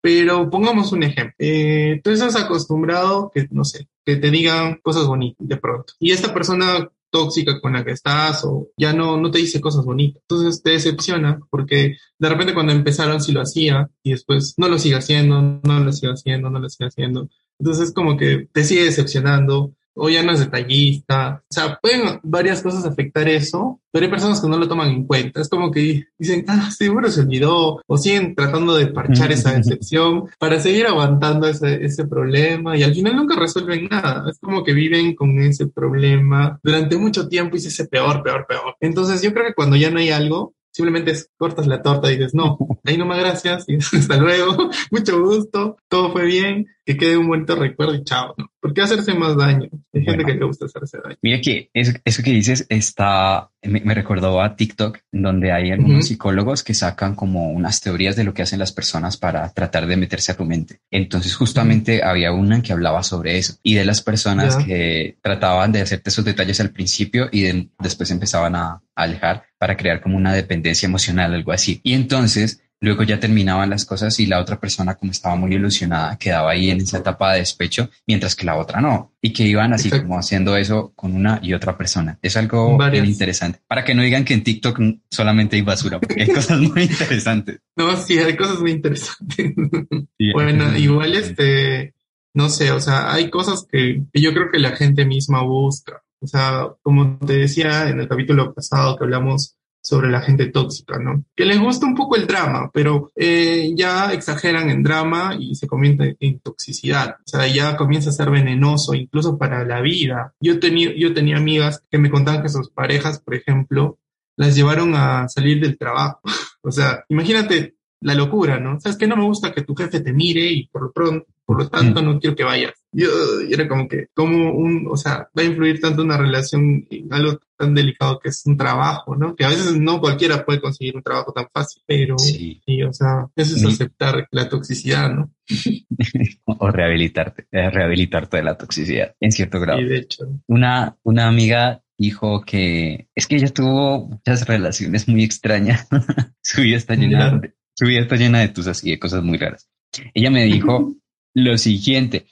pero 0.00 0.48
pongamos 0.48 0.92
un 0.92 1.02
ejemplo. 1.02 1.34
Eh, 1.38 2.00
tú 2.02 2.10
estás 2.10 2.36
acostumbrado 2.36 3.30
que, 3.34 3.48
no 3.50 3.64
sé, 3.64 3.88
que 4.04 4.16
te 4.16 4.30
digan 4.30 4.80
cosas 4.82 5.06
bonitas 5.06 5.46
de 5.46 5.56
pronto. 5.56 5.92
Y 5.98 6.12
esta 6.12 6.32
persona 6.32 6.88
tóxica 7.10 7.60
con 7.60 7.72
la 7.72 7.84
que 7.84 7.92
estás 7.92 8.44
o 8.44 8.68
ya 8.76 8.92
no, 8.92 9.16
no 9.16 9.30
te 9.30 9.38
dice 9.38 9.60
cosas 9.60 9.84
bonitas. 9.84 10.22
Entonces 10.28 10.62
te 10.62 10.70
decepciona 10.70 11.40
porque 11.50 11.96
de 12.18 12.28
repente 12.28 12.54
cuando 12.54 12.72
empezaron 12.72 13.20
sí 13.20 13.32
lo 13.32 13.40
hacía 13.40 13.88
y 14.02 14.12
después 14.12 14.54
no 14.56 14.68
lo 14.68 14.78
sigue 14.78 14.96
haciendo, 14.96 15.40
no 15.40 15.80
lo 15.80 15.92
sigue 15.92 16.12
haciendo, 16.12 16.50
no 16.50 16.58
lo 16.58 16.68
sigue 16.68 16.88
haciendo. 16.88 17.28
Entonces 17.58 17.92
como 17.92 18.16
que 18.16 18.48
te 18.52 18.64
sigue 18.64 18.84
decepcionando 18.84 19.72
o 19.98 20.08
ya 20.08 20.22
no 20.22 20.32
es 20.32 20.40
detallista. 20.40 21.42
O 21.42 21.52
sea, 21.52 21.78
pueden 21.80 22.20
varias 22.22 22.62
cosas 22.62 22.84
afectar 22.86 23.28
eso, 23.28 23.80
pero 23.90 24.04
hay 24.04 24.10
personas 24.10 24.40
que 24.40 24.48
no 24.48 24.56
lo 24.56 24.68
toman 24.68 24.90
en 24.90 25.04
cuenta. 25.04 25.40
Es 25.40 25.48
como 25.48 25.70
que 25.70 26.04
dicen, 26.18 26.44
ah, 26.48 26.70
seguro 26.70 27.10
se 27.10 27.20
olvidó, 27.20 27.82
o 27.86 27.98
siguen 27.98 28.34
tratando 28.34 28.74
de 28.76 28.88
parchar 28.88 29.32
esa 29.32 29.52
decepción 29.52 30.24
para 30.38 30.60
seguir 30.60 30.86
aguantando 30.86 31.48
ese, 31.48 31.84
ese 31.84 32.06
problema 32.06 32.76
y 32.76 32.82
al 32.82 32.94
final 32.94 33.16
nunca 33.16 33.36
resuelven 33.36 33.88
nada. 33.90 34.24
Es 34.30 34.38
como 34.38 34.64
que 34.64 34.72
viven 34.72 35.14
con 35.14 35.38
ese 35.40 35.66
problema 35.66 36.58
durante 36.62 36.96
mucho 36.96 37.28
tiempo 37.28 37.56
y 37.56 37.60
se 37.60 37.68
hace 37.68 37.86
peor, 37.86 38.22
peor, 38.22 38.46
peor. 38.46 38.76
Entonces 38.80 39.22
yo 39.22 39.32
creo 39.32 39.46
que 39.46 39.54
cuando 39.54 39.76
ya 39.76 39.90
no 39.90 39.98
hay 39.98 40.10
algo, 40.10 40.54
simplemente 40.78 41.12
cortas 41.36 41.66
la 41.66 41.82
torta 41.82 42.10
y 42.10 42.16
dices, 42.16 42.34
no, 42.34 42.56
ahí 42.84 42.96
nomás 42.96 43.18
gracias 43.18 43.64
y 43.66 43.76
hasta 43.96 44.16
luego, 44.16 44.70
mucho 44.90 45.20
gusto, 45.20 45.76
todo 45.88 46.12
fue 46.12 46.24
bien, 46.24 46.66
que 46.88 46.96
quede 46.96 47.18
un 47.18 47.28
bonito 47.28 47.54
recuerdo 47.54 47.94
y 47.94 48.02
chao, 48.02 48.34
¿no? 48.38 48.50
¿Por 48.62 48.72
qué 48.72 48.80
hacerse 48.80 49.12
más 49.12 49.36
daño? 49.36 49.68
Hay 49.92 50.04
gente 50.04 50.24
que 50.24 50.32
le 50.32 50.44
gusta 50.46 50.64
hacerse 50.64 50.96
daño. 51.04 51.16
Mira 51.20 51.38
que 51.42 51.68
eso, 51.74 51.92
eso 52.02 52.22
que 52.22 52.30
dices 52.30 52.64
está, 52.70 53.50
me, 53.62 53.94
recordó 53.94 54.40
a 54.40 54.56
TikTok, 54.56 55.00
donde 55.12 55.52
hay 55.52 55.70
algunos 55.70 56.06
psicólogos 56.06 56.64
que 56.64 56.72
sacan 56.72 57.14
como 57.14 57.50
unas 57.50 57.82
teorías 57.82 58.16
de 58.16 58.24
lo 58.24 58.32
que 58.32 58.40
hacen 58.40 58.58
las 58.58 58.72
personas 58.72 59.18
para 59.18 59.50
tratar 59.50 59.86
de 59.86 59.98
meterse 59.98 60.32
a 60.32 60.36
tu 60.38 60.46
mente. 60.46 60.80
Entonces 60.90 61.36
justamente 61.36 62.02
había 62.02 62.32
una 62.32 62.62
que 62.62 62.72
hablaba 62.72 63.02
sobre 63.02 63.36
eso 63.36 63.58
y 63.62 63.74
de 63.74 63.84
las 63.84 64.00
personas 64.00 64.56
que 64.56 65.18
trataban 65.20 65.72
de 65.72 65.82
hacerte 65.82 66.08
esos 66.08 66.24
detalles 66.24 66.58
al 66.58 66.70
principio 66.70 67.28
y 67.30 67.68
después 67.80 68.10
empezaban 68.10 68.56
a, 68.56 68.66
a 68.70 68.82
alejar 68.94 69.44
para 69.58 69.76
crear 69.76 70.00
como 70.00 70.16
una 70.16 70.32
dependencia 70.32 70.86
emocional, 70.86 71.34
algo 71.34 71.52
así. 71.52 71.80
Y 71.82 71.92
entonces 71.92 72.62
Luego 72.80 73.02
ya 73.02 73.18
terminaban 73.18 73.70
las 73.70 73.84
cosas 73.84 74.18
y 74.20 74.26
la 74.26 74.40
otra 74.40 74.60
persona, 74.60 74.94
como 74.94 75.10
estaba 75.10 75.34
muy 75.34 75.54
ilusionada, 75.54 76.16
quedaba 76.16 76.52
ahí 76.52 76.70
en 76.70 76.78
esa 76.80 76.98
etapa 76.98 77.32
de 77.32 77.40
despecho, 77.40 77.90
mientras 78.06 78.36
que 78.36 78.46
la 78.46 78.56
otra 78.56 78.80
no. 78.80 79.14
Y 79.20 79.32
que 79.32 79.44
iban 79.44 79.72
así 79.72 79.90
como 79.90 80.16
haciendo 80.16 80.56
eso 80.56 80.92
con 80.94 81.14
una 81.14 81.40
y 81.42 81.54
otra 81.54 81.76
persona. 81.76 82.18
Es 82.22 82.36
algo 82.36 82.78
bien 82.90 83.06
interesante. 83.06 83.60
Para 83.66 83.84
que 83.84 83.94
no 83.94 84.02
digan 84.02 84.24
que 84.24 84.34
en 84.34 84.44
TikTok 84.44 84.80
solamente 85.10 85.56
hay 85.56 85.62
basura, 85.62 85.98
porque 85.98 86.22
hay 86.22 86.28
cosas 86.32 86.60
muy 86.60 86.82
interesantes. 86.82 87.60
No, 87.76 87.96
sí, 87.96 88.18
hay 88.18 88.36
cosas 88.36 88.60
muy 88.60 88.70
interesantes. 88.70 89.54
bueno, 90.34 90.76
igual 90.78 91.14
este, 91.14 91.94
no 92.34 92.48
sé, 92.48 92.70
o 92.70 92.80
sea, 92.80 93.12
hay 93.12 93.28
cosas 93.28 93.66
que, 93.68 94.04
que 94.12 94.20
yo 94.20 94.32
creo 94.32 94.50
que 94.52 94.60
la 94.60 94.76
gente 94.76 95.04
misma 95.04 95.42
busca. 95.42 96.02
O 96.20 96.26
sea, 96.26 96.68
como 96.82 97.18
te 97.18 97.34
decía 97.34 97.88
en 97.88 98.00
el 98.00 98.08
capítulo 98.08 98.52
pasado 98.54 98.96
que 98.96 99.04
hablamos 99.04 99.57
sobre 99.80 100.10
la 100.10 100.20
gente 100.20 100.46
tóxica, 100.46 100.98
¿no? 100.98 101.24
Que 101.34 101.44
les 101.44 101.58
gusta 101.58 101.86
un 101.86 101.94
poco 101.94 102.16
el 102.16 102.26
drama, 102.26 102.70
pero 102.72 103.10
eh, 103.14 103.72
ya 103.74 104.12
exageran 104.12 104.70
en 104.70 104.82
drama 104.82 105.36
y 105.38 105.54
se 105.54 105.66
convierte 105.66 106.16
en 106.20 106.40
toxicidad. 106.40 107.16
O 107.24 107.28
sea, 107.28 107.46
ya 107.46 107.76
comienza 107.76 108.10
a 108.10 108.12
ser 108.12 108.30
venenoso, 108.30 108.94
incluso 108.94 109.38
para 109.38 109.64
la 109.64 109.80
vida. 109.80 110.34
Yo, 110.40 110.60
tenía 110.60 110.94
yo 110.96 111.14
tenía 111.14 111.36
amigas 111.36 111.82
que 111.90 111.98
me 111.98 112.10
contaban 112.10 112.42
que 112.42 112.48
sus 112.48 112.70
parejas, 112.70 113.20
por 113.20 113.34
ejemplo, 113.34 113.98
las 114.36 114.54
llevaron 114.54 114.94
a 114.94 115.28
salir 115.28 115.60
del 115.60 115.78
trabajo. 115.78 116.20
o 116.62 116.70
sea, 116.70 117.04
imagínate 117.08 117.74
la 118.00 118.14
locura, 118.14 118.60
¿no? 118.60 118.80
Sabes 118.80 118.96
que 118.96 119.06
no 119.06 119.16
me 119.16 119.24
gusta 119.24 119.52
que 119.52 119.62
tu 119.62 119.74
jefe 119.74 120.00
te 120.00 120.12
mire 120.12 120.46
y 120.46 120.68
por 120.68 120.82
lo 120.82 120.92
pronto, 120.92 121.26
por 121.44 121.58
lo 121.58 121.68
tanto, 121.68 122.02
no 122.02 122.20
quiero 122.20 122.36
que 122.36 122.44
vayas. 122.44 122.74
Yo 122.92 123.08
era 123.48 123.66
como 123.66 123.88
que, 123.88 124.08
como 124.14 124.52
un, 124.52 124.86
o 124.88 124.96
sea, 124.96 125.28
va 125.36 125.42
a 125.42 125.46
influir 125.46 125.80
tanto 125.80 126.02
una 126.02 126.16
relación 126.16 126.86
en 126.90 127.12
algo 127.12 127.40
tan 127.58 127.74
delicado 127.74 128.18
que 128.18 128.30
es 128.30 128.46
un 128.46 128.56
trabajo, 128.56 129.16
¿no? 129.16 129.34
Que 129.34 129.44
a 129.44 129.48
veces 129.48 129.76
no 129.76 130.00
cualquiera 130.00 130.44
puede 130.44 130.60
conseguir 130.60 130.96
un 130.96 131.02
trabajo 131.02 131.32
tan 131.32 131.48
fácil, 131.52 131.82
pero 131.86 132.18
sí, 132.18 132.62
o 132.88 132.92
sea, 132.92 133.26
eso 133.36 133.56
es 133.56 133.64
aceptar 133.64 134.28
la 134.30 134.48
toxicidad, 134.48 135.12
¿no? 135.12 135.30
o 136.44 136.70
rehabilitarte, 136.70 137.46
eh, 137.50 137.70
rehabilitarte 137.70 138.38
de 138.38 138.42
la 138.42 138.56
toxicidad, 138.56 139.14
en 139.20 139.32
cierto 139.32 139.60
grado. 139.60 139.80
Sí, 139.80 139.84
de 139.84 139.98
hecho. 139.98 140.24
Una, 140.46 140.96
una 141.02 141.28
amiga 141.28 141.82
dijo 141.98 142.42
que 142.42 143.08
es 143.14 143.26
que 143.26 143.36
ella 143.36 143.48
tuvo 143.48 144.06
muchas 144.06 144.46
relaciones 144.46 145.08
muy 145.08 145.24
extrañas. 145.24 145.88
Su 146.42 146.62
vida 146.62 146.76
está 146.76 146.94
llena 146.94 147.38
de, 147.38 147.54
su 147.74 147.86
vida 147.86 148.00
está 148.00 148.16
llena 148.16 148.40
de 148.40 148.48
tusas 148.48 148.82
y 148.84 148.90
de 148.90 148.98
cosas 148.98 149.22
muy 149.22 149.38
raras. 149.38 149.68
Ella 150.14 150.30
me 150.30 150.44
dijo 150.44 150.94
lo 151.34 151.58
siguiente. 151.58 152.26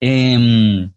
Em, 0.00 0.92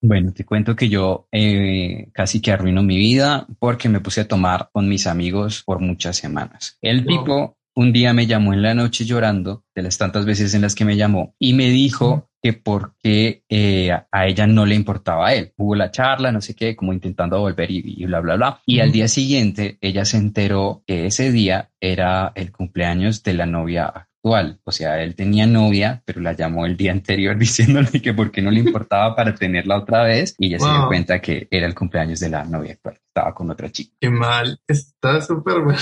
bueno, 0.00 0.32
te 0.32 0.44
cuento 0.44 0.74
que 0.76 0.88
yo 0.88 1.28
eh, 1.32 2.08
casi 2.12 2.40
que 2.40 2.52
arruino 2.52 2.82
mi 2.82 2.96
vida 2.96 3.46
porque 3.58 3.88
me 3.88 4.00
puse 4.00 4.22
a 4.22 4.28
tomar 4.28 4.70
con 4.72 4.88
mis 4.88 5.06
amigos 5.06 5.62
por 5.64 5.80
muchas 5.80 6.16
semanas. 6.16 6.78
El 6.80 7.04
tipo 7.04 7.58
un 7.74 7.92
día 7.92 8.12
me 8.12 8.26
llamó 8.26 8.52
en 8.52 8.62
la 8.62 8.74
noche 8.74 9.04
llorando 9.04 9.64
de 9.74 9.82
las 9.82 9.98
tantas 9.98 10.24
veces 10.26 10.54
en 10.54 10.62
las 10.62 10.74
que 10.74 10.84
me 10.84 10.96
llamó 10.96 11.34
y 11.38 11.52
me 11.52 11.70
dijo 11.70 12.28
que 12.42 12.52
por 12.54 12.94
qué 12.98 13.44
eh, 13.48 13.90
a 13.90 14.26
ella 14.26 14.46
no 14.46 14.66
le 14.66 14.74
importaba 14.74 15.28
a 15.28 15.34
él. 15.34 15.52
Hubo 15.56 15.74
la 15.74 15.90
charla, 15.90 16.32
no 16.32 16.40
sé 16.40 16.54
qué, 16.54 16.74
como 16.74 16.92
intentando 16.92 17.38
volver 17.38 17.70
y, 17.70 18.04
bla, 18.06 18.20
bla, 18.20 18.36
bla. 18.36 18.60
Y 18.64 18.80
al 18.80 18.92
día 18.92 19.08
siguiente 19.08 19.78
ella 19.80 20.04
se 20.04 20.16
enteró 20.16 20.82
que 20.86 21.06
ese 21.06 21.30
día 21.32 21.70
era 21.80 22.32
el 22.34 22.50
cumpleaños 22.50 23.22
de 23.22 23.34
la 23.34 23.46
novia 23.46 24.08
actual. 24.20 24.60
O 24.64 24.72
sea, 24.72 25.02
él 25.02 25.14
tenía 25.14 25.46
novia, 25.46 26.02
pero 26.04 26.20
la 26.20 26.34
llamó 26.34 26.66
el 26.66 26.76
día 26.76 26.92
anterior 26.92 27.36
diciéndole 27.38 28.00
que 28.00 28.14
por 28.14 28.30
qué 28.30 28.42
no 28.42 28.50
le 28.50 28.60
importaba 28.60 29.16
para 29.16 29.34
tenerla 29.34 29.78
otra 29.78 30.04
vez. 30.04 30.34
Y 30.38 30.46
ella 30.46 30.58
se 30.58 30.66
dio 30.66 30.86
cuenta 30.86 31.20
que 31.20 31.48
era 31.50 31.66
el 31.66 31.74
cumpleaños 31.74 32.20
de 32.20 32.28
la 32.28 32.44
novia 32.44 32.72
actual. 32.72 32.98
Estaba 33.06 33.34
con 33.34 33.50
otra 33.50 33.70
chica. 33.70 33.94
Qué 34.00 34.10
mal. 34.10 34.60
Está 34.66 35.20
súper 35.20 35.62
mal. 35.62 35.78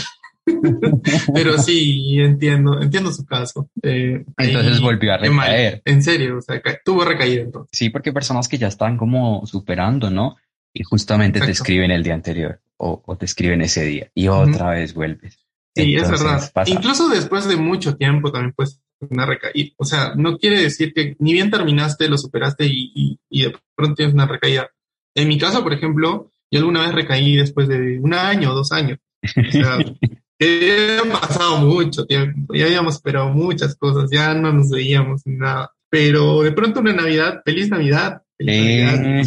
Pero 1.34 1.58
sí, 1.58 2.18
entiendo, 2.20 2.80
entiendo 2.80 3.12
su 3.12 3.26
caso. 3.26 3.68
Eh, 3.82 4.24
entonces 4.38 4.80
volvió 4.80 5.12
a 5.12 5.18
recaer. 5.18 5.82
En 5.84 6.02
serio, 6.02 6.38
o 6.38 6.40
sea, 6.40 6.60
tuvo 6.84 7.04
entonces. 7.10 7.70
Sí, 7.72 7.90
porque 7.90 8.12
personas 8.12 8.48
que 8.48 8.56
ya 8.56 8.68
están 8.68 8.96
como 8.96 9.44
superando, 9.46 10.10
¿no? 10.10 10.36
Y 10.72 10.84
justamente 10.84 11.40
te 11.40 11.50
escriben 11.50 11.90
el 11.90 12.02
día 12.02 12.14
anterior 12.14 12.60
o, 12.78 13.16
te 13.18 13.24
escriben 13.24 13.60
ese 13.62 13.84
día 13.84 14.10
y 14.14 14.28
otra 14.28 14.70
vez 14.70 14.94
vuelves. 14.94 15.47
Sí, 15.74 15.94
es 15.94 16.10
verdad. 16.10 16.52
Incluso 16.66 17.08
después 17.08 17.48
de 17.48 17.56
mucho 17.56 17.96
tiempo 17.96 18.32
también 18.32 18.52
puedes 18.52 18.80
una 19.00 19.26
recaída. 19.26 19.70
O 19.76 19.84
sea, 19.84 20.12
no 20.16 20.38
quiere 20.38 20.60
decir 20.60 20.92
que 20.92 21.16
ni 21.18 21.32
bien 21.32 21.50
terminaste, 21.50 22.08
lo 22.08 22.18
superaste 22.18 22.66
y, 22.66 23.18
y, 23.28 23.42
de 23.42 23.56
pronto 23.76 23.94
tienes 23.94 24.14
una 24.14 24.26
recaída. 24.26 24.70
En 25.14 25.28
mi 25.28 25.38
caso, 25.38 25.62
por 25.62 25.72
ejemplo, 25.72 26.30
yo 26.50 26.58
alguna 26.58 26.82
vez 26.82 26.92
recaí 26.92 27.36
después 27.36 27.68
de 27.68 27.98
un 28.00 28.14
año 28.14 28.50
o 28.50 28.54
dos 28.54 28.72
años. 28.72 28.98
O 29.22 29.52
sea, 29.52 29.78
había 30.40 31.02
pasado 31.12 31.58
mucho 31.58 32.06
tiempo, 32.06 32.54
ya 32.54 32.66
habíamos 32.66 32.96
esperado 32.96 33.28
muchas 33.30 33.74
cosas, 33.76 34.10
ya 34.10 34.34
no 34.34 34.52
nos 34.52 34.70
veíamos 34.70 35.22
ni 35.26 35.36
nada. 35.36 35.72
Pero 35.90 36.42
de 36.42 36.52
pronto 36.52 36.80
una 36.80 36.92
Navidad, 36.92 37.42
feliz 37.44 37.70
Navidad, 37.70 38.22
feliz 38.36 38.84
Navidad 38.84 39.24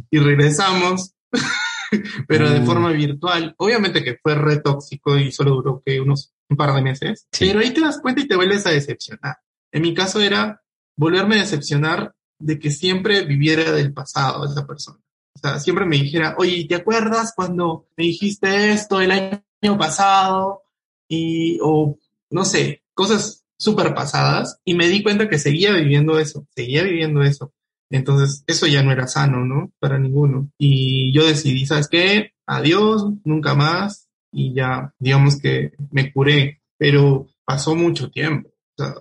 y 0.10 0.18
regresamos, 0.18 1.14
pero 2.28 2.50
de 2.50 2.60
forma 2.62 2.90
virtual. 2.92 3.54
Obviamente 3.58 4.04
que 4.04 4.18
fue 4.22 4.34
re 4.34 4.58
tóxico 4.58 5.16
y 5.16 5.32
solo 5.32 5.52
duró 5.52 5.82
que 5.84 6.00
unos 6.00 6.32
un 6.48 6.56
par 6.56 6.74
de 6.74 6.82
meses, 6.82 7.28
pero 7.38 7.60
ahí 7.60 7.70
te 7.70 7.80
das 7.80 8.00
cuenta 8.00 8.20
y 8.20 8.26
te 8.26 8.34
vuelves 8.34 8.66
a 8.66 8.70
decepcionar. 8.70 9.38
En 9.70 9.82
mi 9.82 9.94
caso 9.94 10.20
era 10.20 10.60
volverme 10.96 11.36
a 11.36 11.40
decepcionar 11.40 12.14
de 12.40 12.58
que 12.58 12.70
siempre 12.70 13.24
viviera 13.24 13.70
del 13.70 13.92
pasado 13.92 14.44
esa 14.44 14.66
persona. 14.66 14.98
O 15.34 15.38
sea, 15.38 15.60
siempre 15.60 15.86
me 15.86 15.96
dijera, 15.96 16.34
oye, 16.38 16.66
¿te 16.68 16.74
acuerdas 16.74 17.32
cuando 17.36 17.86
me 17.96 18.04
dijiste 18.04 18.72
esto 18.72 19.00
el 19.00 19.12
año 19.12 19.78
pasado? 19.78 20.62
Y, 21.08 21.58
o, 21.62 21.96
no 22.30 22.44
sé, 22.44 22.82
cosas 22.94 23.44
súper 23.56 23.94
pasadas. 23.94 24.58
Y 24.64 24.74
me 24.74 24.88
di 24.88 25.02
cuenta 25.02 25.28
que 25.28 25.38
seguía 25.38 25.72
viviendo 25.72 26.18
eso, 26.18 26.46
seguía 26.54 26.82
viviendo 26.82 27.22
eso. 27.22 27.52
Entonces, 27.90 28.44
eso 28.46 28.66
ya 28.66 28.82
no 28.82 28.92
era 28.92 29.08
sano, 29.08 29.44
¿no? 29.44 29.72
Para 29.80 29.98
ninguno. 29.98 30.50
Y 30.58 31.12
yo 31.12 31.26
decidí, 31.26 31.66
¿sabes 31.66 31.88
qué? 31.88 32.32
Adiós, 32.46 33.06
nunca 33.24 33.54
más. 33.54 34.08
Y 34.32 34.54
ya, 34.54 34.94
digamos 34.98 35.40
que 35.40 35.72
me 35.90 36.12
curé, 36.12 36.60
pero 36.78 37.26
pasó 37.44 37.74
mucho 37.74 38.10
tiempo. 38.10 38.48
O 38.48 38.82
sea, 38.82 38.94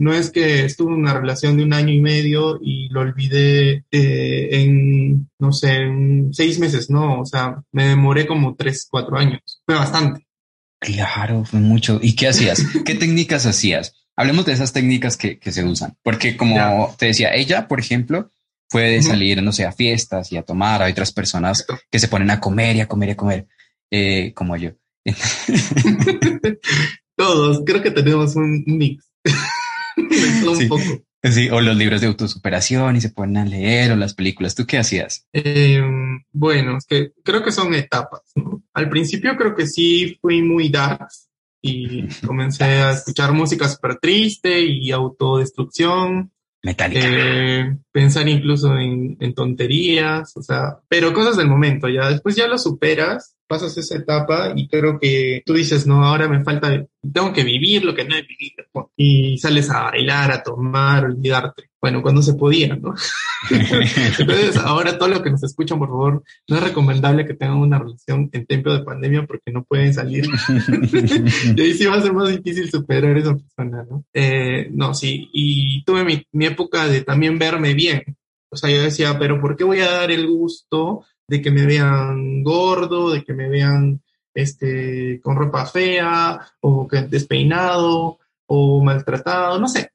no 0.00 0.14
es 0.14 0.30
que 0.30 0.64
estuve 0.64 0.92
en 0.92 1.00
una 1.00 1.14
relación 1.14 1.56
de 1.56 1.64
un 1.64 1.74
año 1.74 1.92
y 1.92 2.00
medio 2.00 2.58
y 2.62 2.88
lo 2.88 3.00
olvidé 3.00 3.84
eh, 3.90 4.48
en, 4.50 5.30
no 5.38 5.52
sé, 5.52 5.76
en 5.76 6.32
seis 6.32 6.58
meses, 6.58 6.88
no, 6.88 7.20
o 7.20 7.26
sea, 7.26 7.62
me 7.72 7.88
demoré 7.88 8.26
como 8.26 8.54
tres, 8.54 8.88
cuatro 8.90 9.18
años. 9.18 9.62
Fue 9.66 9.74
bastante. 9.74 10.26
Claro, 10.80 11.44
fue 11.44 11.60
mucho. 11.60 12.00
¿Y 12.02 12.16
qué 12.16 12.28
hacías? 12.28 12.64
¿Qué 12.86 12.94
técnicas 12.94 13.44
hacías? 13.44 13.94
Hablemos 14.20 14.44
de 14.44 14.52
esas 14.52 14.74
técnicas 14.74 15.16
que, 15.16 15.38
que 15.38 15.50
se 15.50 15.64
usan, 15.64 15.96
porque 16.02 16.36
como 16.36 16.94
te 16.98 17.06
decía, 17.06 17.34
ella, 17.34 17.68
por 17.68 17.80
ejemplo, 17.80 18.30
puede 18.68 19.02
salir, 19.02 19.42
no 19.42 19.50
sé, 19.50 19.64
a 19.64 19.72
fiestas 19.72 20.30
y 20.30 20.36
a 20.36 20.42
tomar. 20.42 20.82
Hay 20.82 20.92
otras 20.92 21.12
personas 21.12 21.64
que 21.90 21.98
se 21.98 22.08
ponen 22.08 22.30
a 22.30 22.38
comer 22.38 22.76
y 22.76 22.80
a 22.80 22.86
comer 22.86 23.08
y 23.08 23.12
a 23.12 23.16
comer, 23.16 23.46
eh, 23.90 24.34
como 24.34 24.58
yo. 24.58 24.72
Todos, 27.16 27.62
creo 27.64 27.82
que 27.82 27.90
tenemos 27.90 28.36
un 28.36 28.62
mix. 28.66 29.10
sí. 31.24 31.48
o 31.48 31.62
los 31.62 31.76
libros 31.76 32.02
de 32.02 32.06
autosuperación 32.06 32.96
y 32.96 33.00
se 33.00 33.08
ponen 33.08 33.38
a 33.38 33.46
leer 33.46 33.92
o 33.92 33.96
las 33.96 34.12
películas. 34.12 34.54
¿Tú 34.54 34.66
qué 34.66 34.76
hacías? 34.76 35.26
Em, 35.32 36.22
bueno, 36.30 36.76
es 36.76 36.84
que 36.84 37.12
creo 37.24 37.42
que 37.42 37.52
son 37.52 37.74
etapas. 37.74 38.20
Al 38.74 38.90
principio 38.90 39.34
creo 39.38 39.54
que 39.54 39.66
sí 39.66 40.18
fui 40.20 40.42
muy 40.42 40.68
dark 40.68 41.08
y 41.62 42.08
comencé 42.26 42.64
a 42.64 42.92
escuchar 42.92 43.32
música 43.32 43.68
súper 43.68 43.96
triste 43.96 44.60
y 44.60 44.90
autodestrucción. 44.90 46.32
Metálica. 46.62 47.00
Eh, 47.02 47.76
pensar 47.90 48.28
incluso 48.28 48.76
en, 48.76 49.16
en, 49.18 49.34
tonterías, 49.34 50.36
o 50.36 50.42
sea, 50.42 50.78
pero 50.88 51.14
cosas 51.14 51.36
del 51.38 51.48
momento, 51.48 51.88
ya 51.88 52.10
después 52.10 52.36
ya 52.36 52.46
lo 52.46 52.58
superas 52.58 53.36
pasas 53.50 53.76
esa 53.76 53.96
etapa 53.96 54.52
y 54.54 54.68
creo 54.68 55.00
que 55.00 55.42
tú 55.44 55.54
dices, 55.54 55.84
no, 55.84 56.04
ahora 56.04 56.28
me 56.28 56.44
falta, 56.44 56.86
tengo 57.12 57.32
que 57.32 57.42
vivir 57.42 57.84
lo 57.84 57.96
que 57.96 58.04
no 58.04 58.14
he 58.14 58.22
vivido. 58.22 58.92
Y 58.96 59.38
sales 59.38 59.68
a 59.70 59.90
bailar, 59.90 60.30
a 60.30 60.40
tomar, 60.44 61.04
olvidarte. 61.06 61.64
Bueno, 61.80 62.00
cuando 62.00 62.22
se 62.22 62.34
podía, 62.34 62.76
¿no? 62.76 62.94
Entonces, 63.50 64.56
ahora 64.56 64.96
todo 64.96 65.08
lo 65.08 65.20
que 65.20 65.30
nos 65.30 65.42
escuchan, 65.42 65.80
por 65.80 65.88
favor, 65.88 66.22
no 66.48 66.56
es 66.56 66.62
recomendable 66.62 67.26
que 67.26 67.34
tengan 67.34 67.56
una 67.56 67.80
relación 67.80 68.30
en 68.30 68.46
tiempo 68.46 68.72
de 68.72 68.84
pandemia 68.84 69.26
porque 69.26 69.50
no 69.50 69.64
pueden 69.64 69.92
salir. 69.92 70.26
y 71.56 71.60
ahí 71.60 71.74
sí 71.74 71.86
va 71.86 71.96
a 71.96 72.02
ser 72.02 72.12
más 72.12 72.28
difícil 72.28 72.70
superar 72.70 73.16
a 73.16 73.18
esa 73.18 73.36
persona, 73.36 73.84
¿no? 73.90 74.04
Eh, 74.14 74.68
no, 74.70 74.94
sí. 74.94 75.28
Y 75.32 75.82
tuve 75.82 76.04
mi, 76.04 76.22
mi 76.30 76.46
época 76.46 76.86
de 76.86 77.00
también 77.00 77.36
verme 77.36 77.74
bien. 77.74 78.16
O 78.52 78.56
sea, 78.56 78.70
yo 78.70 78.80
decía, 78.80 79.18
pero 79.18 79.40
¿por 79.40 79.56
qué 79.56 79.64
voy 79.64 79.80
a 79.80 79.90
dar 79.90 80.12
el 80.12 80.28
gusto 80.28 81.04
de 81.30 81.40
que 81.40 81.52
me 81.52 81.64
vean 81.64 82.42
gordo, 82.42 83.08
de 83.08 83.22
que 83.22 83.32
me 83.32 83.48
vean 83.48 84.02
este, 84.34 85.20
con 85.22 85.36
ropa 85.36 85.64
fea, 85.64 86.40
o 86.58 86.88
que 86.88 87.02
despeinado, 87.02 88.18
o 88.46 88.82
maltratado, 88.82 89.60
no 89.60 89.68
sé. 89.68 89.92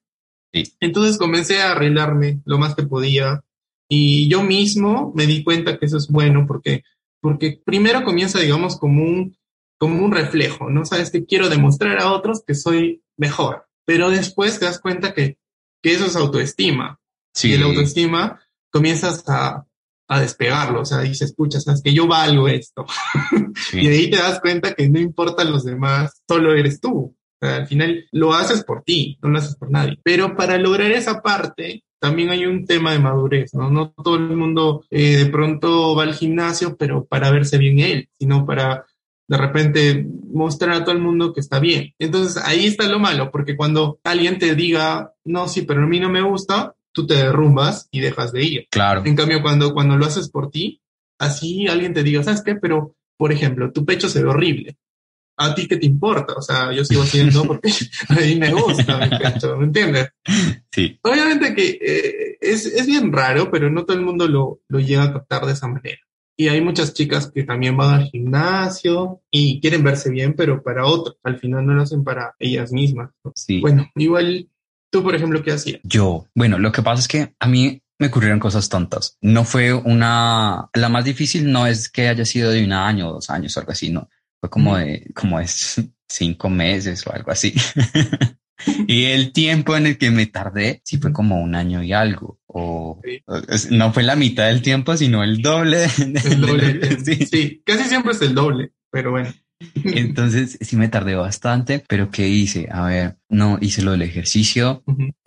Entonces 0.80 1.18
comencé 1.18 1.60
a 1.60 1.72
arreglarme 1.72 2.40
lo 2.46 2.56
más 2.56 2.74
que 2.74 2.84
podía 2.84 3.44
y 3.86 4.30
yo 4.30 4.42
mismo 4.42 5.12
me 5.14 5.26
di 5.26 5.44
cuenta 5.44 5.78
que 5.78 5.84
eso 5.84 5.98
es 5.98 6.08
bueno 6.08 6.46
porque, 6.46 6.84
porque 7.20 7.60
primero 7.62 8.02
comienza, 8.02 8.40
digamos, 8.40 8.78
como 8.78 9.02
un, 9.02 9.36
como 9.76 10.02
un 10.02 10.12
reflejo, 10.12 10.70
¿no? 10.70 10.86
Sabes 10.86 11.10
que 11.10 11.26
quiero 11.26 11.50
demostrar 11.50 12.00
a 12.00 12.12
otros 12.12 12.42
que 12.46 12.54
soy 12.54 13.02
mejor, 13.18 13.66
pero 13.84 14.08
después 14.08 14.58
te 14.58 14.64
das 14.64 14.80
cuenta 14.80 15.12
que, 15.12 15.36
que 15.82 15.92
eso 15.92 16.06
es 16.06 16.16
autoestima. 16.16 16.98
Sí. 17.34 17.50
Y 17.50 17.52
el 17.52 17.64
autoestima 17.64 18.40
comienzas 18.70 19.22
a, 19.28 19.65
a 20.08 20.20
despegarlo, 20.20 20.82
o 20.82 20.84
sea, 20.84 21.00
dices, 21.00 21.30
escucha, 21.30 21.60
sabes 21.60 21.82
que 21.82 21.92
yo 21.92 22.06
valgo 22.06 22.48
esto. 22.48 22.86
y 23.72 23.86
ahí 23.88 24.10
te 24.10 24.18
das 24.18 24.40
cuenta 24.40 24.74
que 24.74 24.88
no 24.88 25.00
importan 25.00 25.50
los 25.50 25.64
demás, 25.64 26.22
solo 26.28 26.54
eres 26.54 26.80
tú. 26.80 27.16
O 27.38 27.46
sea, 27.46 27.56
al 27.56 27.66
final 27.66 28.06
lo 28.12 28.32
haces 28.32 28.64
por 28.64 28.82
ti, 28.82 29.18
no 29.22 29.28
lo 29.28 29.38
haces 29.38 29.56
por 29.56 29.70
nadie. 29.70 29.98
Pero 30.02 30.36
para 30.36 30.58
lograr 30.58 30.90
esa 30.92 31.20
parte, 31.22 31.84
también 31.98 32.30
hay 32.30 32.46
un 32.46 32.64
tema 32.66 32.92
de 32.92 32.98
madurez, 32.98 33.52
¿no? 33.54 33.70
No 33.70 33.92
todo 33.92 34.16
el 34.16 34.36
mundo 34.36 34.84
eh, 34.90 35.16
de 35.16 35.26
pronto 35.26 35.94
va 35.94 36.04
al 36.04 36.14
gimnasio, 36.14 36.76
pero 36.76 37.04
para 37.04 37.30
verse 37.30 37.58
bien 37.58 37.80
él, 37.80 38.08
sino 38.18 38.46
para 38.46 38.86
de 39.28 39.36
repente 39.36 40.06
mostrar 40.32 40.76
a 40.76 40.84
todo 40.84 40.94
el 40.94 41.00
mundo 41.00 41.32
que 41.32 41.40
está 41.40 41.58
bien. 41.58 41.94
Entonces 41.98 42.42
ahí 42.44 42.66
está 42.66 42.86
lo 42.86 42.98
malo, 42.98 43.30
porque 43.30 43.56
cuando 43.56 43.98
alguien 44.04 44.38
te 44.38 44.54
diga, 44.54 45.12
no, 45.24 45.48
sí, 45.48 45.62
pero 45.62 45.82
a 45.82 45.86
mí 45.86 45.98
no 45.98 46.08
me 46.08 46.22
gusta, 46.22 46.74
tú 46.96 47.06
te 47.06 47.14
derrumbas 47.14 47.88
y 47.90 48.00
dejas 48.00 48.32
de 48.32 48.42
ir. 48.42 48.68
Claro. 48.70 49.02
En 49.04 49.14
cambio, 49.14 49.42
cuando, 49.42 49.74
cuando 49.74 49.98
lo 49.98 50.06
haces 50.06 50.30
por 50.30 50.50
ti, 50.50 50.80
así 51.18 51.68
alguien 51.68 51.92
te 51.92 52.02
diga, 52.02 52.22
¿sabes 52.22 52.42
qué? 52.42 52.54
Pero, 52.54 52.96
por 53.18 53.32
ejemplo, 53.32 53.70
tu 53.70 53.84
pecho 53.84 54.08
se 54.08 54.22
ve 54.22 54.30
horrible. 54.30 54.78
¿A 55.36 55.54
ti 55.54 55.68
qué 55.68 55.76
te 55.76 55.84
importa? 55.84 56.32
O 56.32 56.40
sea, 56.40 56.72
yo 56.72 56.86
sigo 56.86 57.02
haciendo 57.02 57.44
porque 57.44 57.70
a 58.08 58.14
mí 58.14 58.36
me 58.36 58.50
gusta 58.50 58.96
mi 58.96 59.10
pecho, 59.10 59.58
¿me 59.58 59.66
entiendes? 59.66 60.08
Sí. 60.72 60.98
Obviamente 61.02 61.54
que 61.54 61.78
eh, 61.82 62.38
es, 62.40 62.64
es, 62.64 62.86
bien 62.86 63.12
raro, 63.12 63.50
pero 63.50 63.68
no 63.68 63.84
todo 63.84 63.98
el 63.98 64.02
mundo 64.02 64.26
lo, 64.26 64.62
lo 64.66 64.80
llega 64.80 65.02
a 65.02 65.12
captar 65.12 65.44
de 65.44 65.52
esa 65.52 65.68
manera. 65.68 65.98
Y 66.38 66.48
hay 66.48 66.62
muchas 66.62 66.94
chicas 66.94 67.30
que 67.30 67.44
también 67.44 67.76
van 67.76 67.92
al 67.92 68.06
gimnasio 68.06 69.20
y 69.30 69.60
quieren 69.60 69.84
verse 69.84 70.08
bien, 70.10 70.32
pero 70.32 70.62
para 70.62 70.86
otros. 70.86 71.18
Al 71.22 71.38
final 71.38 71.66
no 71.66 71.74
lo 71.74 71.82
hacen 71.82 72.04
para 72.04 72.34
ellas 72.38 72.72
mismas. 72.72 73.10
Sí. 73.34 73.60
Bueno, 73.60 73.90
igual 73.96 74.48
Tú, 74.96 75.02
por 75.02 75.14
ejemplo, 75.14 75.42
¿qué 75.42 75.52
hacías? 75.52 75.78
Yo, 75.82 76.26
bueno, 76.34 76.58
lo 76.58 76.72
que 76.72 76.80
pasa 76.80 77.00
es 77.00 77.06
que 77.06 77.34
a 77.38 77.46
mí 77.46 77.82
me 77.98 78.06
ocurrieron 78.06 78.38
cosas 78.38 78.70
tontas. 78.70 79.18
No 79.20 79.44
fue 79.44 79.74
una, 79.74 80.70
la 80.72 80.88
más 80.88 81.04
difícil 81.04 81.52
no 81.52 81.66
es 81.66 81.90
que 81.90 82.08
haya 82.08 82.24
sido 82.24 82.50
de 82.50 82.64
un 82.64 82.72
año 82.72 83.10
o 83.10 83.12
dos 83.12 83.28
años 83.28 83.54
o 83.54 83.60
algo 83.60 83.72
así, 83.72 83.90
no. 83.90 84.08
Fue 84.40 84.48
como 84.48 84.74
de, 84.78 85.06
como 85.14 85.38
es 85.38 85.82
cinco 86.08 86.48
meses 86.48 87.06
o 87.06 87.12
algo 87.12 87.30
así. 87.30 87.52
y 88.88 89.04
el 89.04 89.32
tiempo 89.32 89.76
en 89.76 89.84
el 89.84 89.98
que 89.98 90.10
me 90.10 90.24
tardé, 90.24 90.80
sí 90.82 90.96
fue 90.96 91.12
como 91.12 91.42
un 91.42 91.54
año 91.54 91.82
y 91.82 91.92
algo. 91.92 92.40
O 92.46 93.02
no 93.70 93.92
fue 93.92 94.02
la 94.02 94.16
mitad 94.16 94.46
del 94.46 94.62
tiempo, 94.62 94.96
sino 94.96 95.22
el 95.22 95.42
doble. 95.42 95.88
El 95.98 96.40
doble. 96.40 97.04
sí, 97.04 97.62
casi 97.66 97.84
siempre 97.84 98.12
es 98.12 98.22
el 98.22 98.34
doble, 98.34 98.72
pero 98.90 99.10
bueno. 99.10 99.30
Entonces 99.84 100.58
sí 100.60 100.76
me 100.76 100.88
tardé 100.88 101.14
bastante, 101.14 101.84
pero 101.88 102.10
¿qué 102.10 102.28
hice? 102.28 102.68
A 102.70 102.86
ver, 102.86 103.16
no 103.28 103.58
hice 103.60 103.82
lo 103.82 103.92
del 103.92 104.02
ejercicio, 104.02 104.82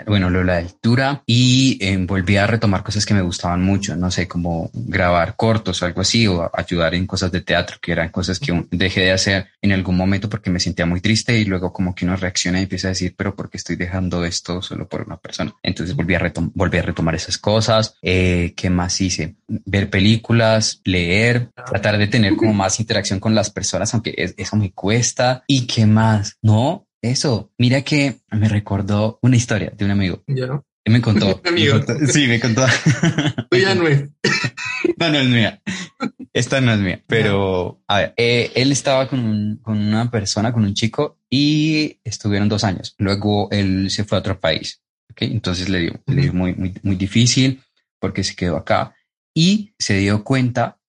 bueno, 0.05 0.29
lo 0.29 0.39
de 0.39 0.45
la 0.45 0.61
lectura 0.61 1.23
y 1.25 1.77
eh, 1.81 1.97
volví 1.97 2.37
a 2.37 2.47
retomar 2.47 2.83
cosas 2.83 3.05
que 3.05 3.13
me 3.13 3.21
gustaban 3.21 3.61
mucho, 3.61 3.95
no 3.95 4.09
sé, 4.11 4.27
como 4.27 4.69
grabar 4.73 5.35
cortos 5.35 5.81
o 5.81 5.85
algo 5.85 6.01
así, 6.01 6.27
o 6.27 6.49
ayudar 6.53 6.95
en 6.95 7.05
cosas 7.05 7.31
de 7.31 7.41
teatro, 7.41 7.77
que 7.81 7.91
eran 7.91 8.09
cosas 8.09 8.39
que 8.39 8.65
dejé 8.71 9.01
de 9.01 9.11
hacer 9.11 9.47
en 9.61 9.71
algún 9.71 9.97
momento 9.97 10.29
porque 10.29 10.49
me 10.49 10.59
sentía 10.59 10.85
muy 10.85 11.01
triste 11.01 11.37
y 11.37 11.45
luego 11.45 11.73
como 11.73 11.93
que 11.93 12.05
uno 12.05 12.15
reacciona 12.15 12.59
y 12.59 12.63
empieza 12.63 12.87
a 12.87 12.89
decir, 12.89 13.13
pero 13.17 13.35
¿por 13.35 13.49
qué 13.49 13.57
estoy 13.57 13.75
dejando 13.75 14.23
esto 14.25 14.61
solo 14.61 14.87
por 14.87 15.01
una 15.01 15.17
persona? 15.17 15.53
Entonces 15.63 15.95
volví 15.95 16.15
a, 16.15 16.33
volví 16.53 16.77
a 16.77 16.83
retomar 16.83 17.15
esas 17.15 17.37
cosas. 17.37 17.95
Eh, 18.01 18.53
¿Qué 18.55 18.69
más 18.69 18.99
hice? 19.01 19.35
Ver 19.47 19.89
películas, 19.89 20.81
leer, 20.85 21.51
tratar 21.53 21.97
de 21.97 22.07
tener 22.07 22.35
como 22.35 22.53
más 22.53 22.79
interacción 22.79 23.19
con 23.19 23.35
las 23.35 23.49
personas, 23.49 23.93
aunque 23.93 24.33
eso 24.37 24.55
me 24.55 24.71
cuesta. 24.71 25.43
¿Y 25.47 25.65
qué 25.67 25.85
más? 25.85 26.37
No, 26.41 26.87
eso, 27.01 27.51
mira 27.57 27.81
que 27.83 28.17
me 28.31 28.49
recordó 28.49 29.19
una 29.21 29.35
historia 29.37 29.71
de 29.75 29.85
un 29.85 29.91
amigo. 29.91 30.23
Él 30.27 30.93
me 30.93 31.01
contó. 31.01 31.41
Amigo. 31.45 31.75
me 31.75 31.85
contó- 31.85 32.07
sí, 32.07 32.27
me 32.27 32.39
contó. 32.39 32.65
Tuya 33.49 33.75
no 33.75 33.87
es. 33.87 34.09
No, 34.97 35.09
no 35.09 35.17
es 35.19 35.27
mía. 35.29 35.61
Esta 36.33 36.59
no 36.59 36.73
es 36.73 36.79
mía. 36.79 37.01
Pero, 37.07 37.81
a 37.87 37.97
ver, 37.99 38.13
eh, 38.17 38.51
él 38.55 38.71
estaba 38.73 39.07
con, 39.07 39.19
un- 39.21 39.55
con 39.57 39.77
una 39.77 40.11
persona, 40.11 40.51
con 40.51 40.63
un 40.65 40.73
chico, 40.73 41.17
y 41.29 41.99
estuvieron 42.03 42.49
dos 42.49 42.65
años. 42.65 42.95
Luego 42.97 43.49
él 43.51 43.89
se 43.91 44.03
fue 44.03 44.17
a 44.17 44.19
otro 44.19 44.39
país. 44.41 44.81
¿ok? 45.11 45.21
Entonces 45.21 45.69
le 45.69 45.79
dio, 45.79 46.03
le 46.05 46.21
dio 46.23 46.33
muy, 46.33 46.53
muy, 46.55 46.73
muy 46.83 46.95
difícil 46.97 47.61
porque 47.99 48.25
se 48.25 48.35
quedó 48.35 48.57
acá. 48.57 48.93
Y 49.33 49.73
se 49.79 49.97
dio 49.99 50.23
cuenta 50.25 50.79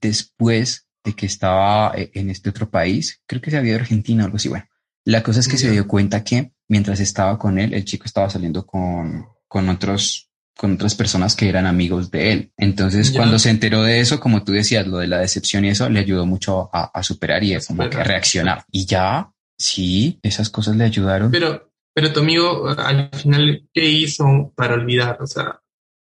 después 0.00 0.86
de 1.04 1.12
que 1.14 1.26
estaba 1.26 1.92
eh, 1.96 2.10
en 2.14 2.30
este 2.30 2.48
otro 2.50 2.70
país, 2.70 3.20
creo 3.26 3.42
que 3.42 3.50
se 3.50 3.58
había 3.58 3.74
a 3.74 3.80
Argentina 3.80 4.22
o 4.22 4.26
algo 4.26 4.36
así. 4.36 4.48
Bueno, 4.48 4.64
la 5.04 5.22
cosa 5.22 5.40
es 5.40 5.48
que 5.48 5.58
se 5.58 5.70
dio 5.70 5.86
cuenta 5.88 6.22
que 6.24 6.52
mientras 6.68 7.00
estaba 7.00 7.38
con 7.38 7.58
él, 7.58 7.74
el 7.74 7.84
chico 7.84 8.04
estaba 8.04 8.30
saliendo 8.30 8.64
con, 8.66 9.26
con 9.48 9.68
otros 9.68 10.26
con 10.56 10.74
otras 10.74 10.94
personas 10.94 11.36
que 11.36 11.48
eran 11.48 11.64
amigos 11.66 12.10
de 12.10 12.32
él. 12.32 12.52
Entonces, 12.58 13.12
Ya. 13.12 13.20
cuando 13.20 13.38
se 13.38 13.48
enteró 13.48 13.82
de 13.82 14.00
eso, 14.00 14.20
como 14.20 14.44
tú 14.44 14.52
decías, 14.52 14.86
lo 14.86 14.98
de 14.98 15.06
la 15.06 15.16
decepción 15.18 15.64
y 15.64 15.70
eso, 15.70 15.88
le 15.88 16.00
ayudó 16.00 16.26
mucho 16.26 16.68
a, 16.74 16.90
a 16.92 17.02
superar 17.02 17.42
y 17.42 17.54
a 17.54 17.60
como 17.60 17.78
que 17.84 17.86
superar. 17.86 18.06
reaccionar. 18.06 18.64
Y 18.70 18.84
ya, 18.84 19.32
sí, 19.56 20.18
esas 20.22 20.50
cosas 20.50 20.76
le 20.76 20.84
ayudaron. 20.84 21.30
Pero, 21.30 21.72
pero 21.94 22.12
tu 22.12 22.20
amigo, 22.20 22.68
al 22.68 23.08
final, 23.14 23.68
¿qué 23.72 23.86
hizo 23.88 24.52
para 24.54 24.74
olvidar? 24.74 25.16
O 25.22 25.26
sea, 25.26 25.60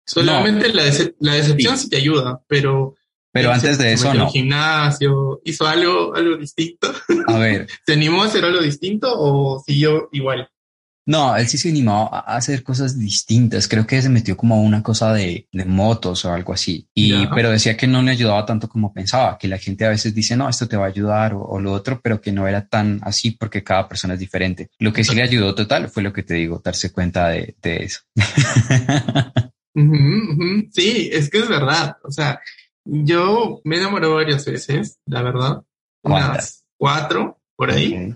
solamente 0.07 0.73
la, 0.73 0.85
dece- 0.85 1.17
la 1.19 1.35
decepción 1.35 1.77
sí. 1.77 1.89
te 1.91 1.97
ayuda, 1.97 2.41
pero. 2.47 2.95
Pero 3.41 3.53
antes 3.53 3.79
de 3.79 3.93
eso, 3.93 4.13
no. 4.15 4.31
gimnasio, 4.31 5.41
hizo 5.45 5.67
algo, 5.67 6.15
algo 6.15 6.37
distinto. 6.37 6.93
A 7.29 7.39
ver, 7.39 7.67
¿Se 7.87 7.93
animó 7.93 8.23
a 8.23 8.27
hacer 8.27 8.45
algo 8.45 8.61
distinto 8.61 9.09
o 9.13 9.63
siguió 9.65 10.09
igual? 10.13 10.49
no, 11.09 11.37
él 11.37 11.47
sí 11.47 11.57
se 11.57 11.69
animó 11.69 12.11
a 12.13 12.19
hacer 12.37 12.65
cosas 12.65 12.99
distintas. 12.99 13.69
Creo 13.69 13.87
que 13.87 14.03
se 14.03 14.09
metió 14.09 14.37
como 14.37 14.57
a 14.57 14.61
una 14.61 14.83
cosa 14.83 15.13
de, 15.15 15.47
de 15.53 15.65
motos 15.65 16.25
o 16.25 16.33
algo 16.33 16.53
así. 16.53 16.89
Y, 16.95 17.11
Ya. 17.11 17.31
pero 17.33 17.51
decía 17.51 17.77
que 17.77 17.87
no 17.87 18.03
le 18.03 18.11
ayudaba 18.11 18.45
tanto 18.45 18.69
como 18.69 18.93
pensaba, 18.93 19.39
que 19.39 19.47
la 19.47 19.59
gente 19.59 19.85
a 19.87 19.91
veces 19.91 20.17
dice, 20.17 20.37
no, 20.37 20.49
esto 20.49 20.67
te 20.67 20.77
va 20.77 20.87
a 20.87 20.89
ayudar 20.89 21.35
o, 21.35 21.43
o 21.43 21.61
lo 21.61 21.73
otro, 21.73 22.01
pero 22.03 22.21
que 22.21 22.33
no 22.33 22.49
era 22.49 22.67
tan 22.67 22.99
así 23.05 23.31
porque 23.31 23.63
cada 23.63 23.87
persona 23.89 24.15
es 24.15 24.21
diferente. 24.21 24.69
Lo 24.81 24.93
que 24.93 25.05
sí 25.05 25.15
le 25.15 25.23
ayudó 25.23 25.55
total 25.55 25.89
fue 25.91 26.03
lo 26.03 26.13
que 26.13 26.25
te 26.25 26.35
digo, 26.35 26.61
darse 26.65 26.91
cuenta 26.91 27.29
de, 27.29 27.55
de 27.63 27.85
eso. 27.85 28.01
Sí, 30.73 31.11
es 31.13 31.29
que 31.31 31.39
es 31.39 31.49
verdad. 31.49 31.97
O 32.03 32.11
sea, 32.11 32.41
yo 32.87 33.61
me 33.65 33.77
enamoré 33.77 34.09
varias 34.09 34.45
veces, 34.45 34.99
la 35.07 35.23
verdad. 35.23 35.63
¿Cuántas? 36.03 36.31
Unas 36.31 36.65
cuatro, 36.79 37.41
por 37.57 37.71
ahí. 37.71 38.15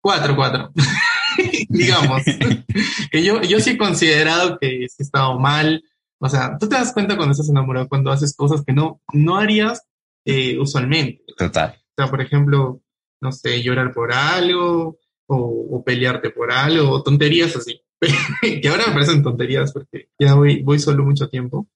Cuatro, 0.00 0.36
cuatro. 0.36 0.72
Digamos. 1.68 2.22
que 3.10 3.22
yo, 3.22 3.42
yo 3.42 3.60
sí 3.60 3.70
he 3.70 3.78
considerado 3.78 4.58
que 4.58 4.82
he 4.82 4.84
estado 4.84 5.38
mal. 5.38 5.84
O 6.18 6.28
sea, 6.28 6.56
tú 6.58 6.68
te 6.68 6.76
das 6.76 6.92
cuenta 6.92 7.16
cuando 7.16 7.32
estás 7.32 7.48
enamorado, 7.48 7.88
cuando 7.88 8.10
haces 8.10 8.34
cosas 8.36 8.62
que 8.64 8.72
no, 8.72 9.00
no 9.12 9.36
harías 9.36 9.82
eh, 10.24 10.58
usualmente. 10.58 11.24
Total. 11.36 11.74
O 11.76 11.94
sea, 11.96 12.10
por 12.10 12.20
ejemplo, 12.20 12.80
no 13.20 13.32
sé, 13.32 13.62
llorar 13.62 13.92
por 13.92 14.12
algo 14.12 14.98
o, 15.26 15.36
o 15.36 15.84
pelearte 15.84 16.30
por 16.30 16.52
algo, 16.52 16.90
o 16.90 17.02
tonterías 17.02 17.56
así. 17.56 17.80
que 18.62 18.68
ahora 18.68 18.86
me 18.88 18.94
parecen 18.94 19.22
tonterías 19.22 19.72
porque 19.72 20.08
ya 20.18 20.34
voy, 20.34 20.62
voy 20.62 20.78
solo 20.78 21.04
mucho 21.04 21.28
tiempo. 21.28 21.66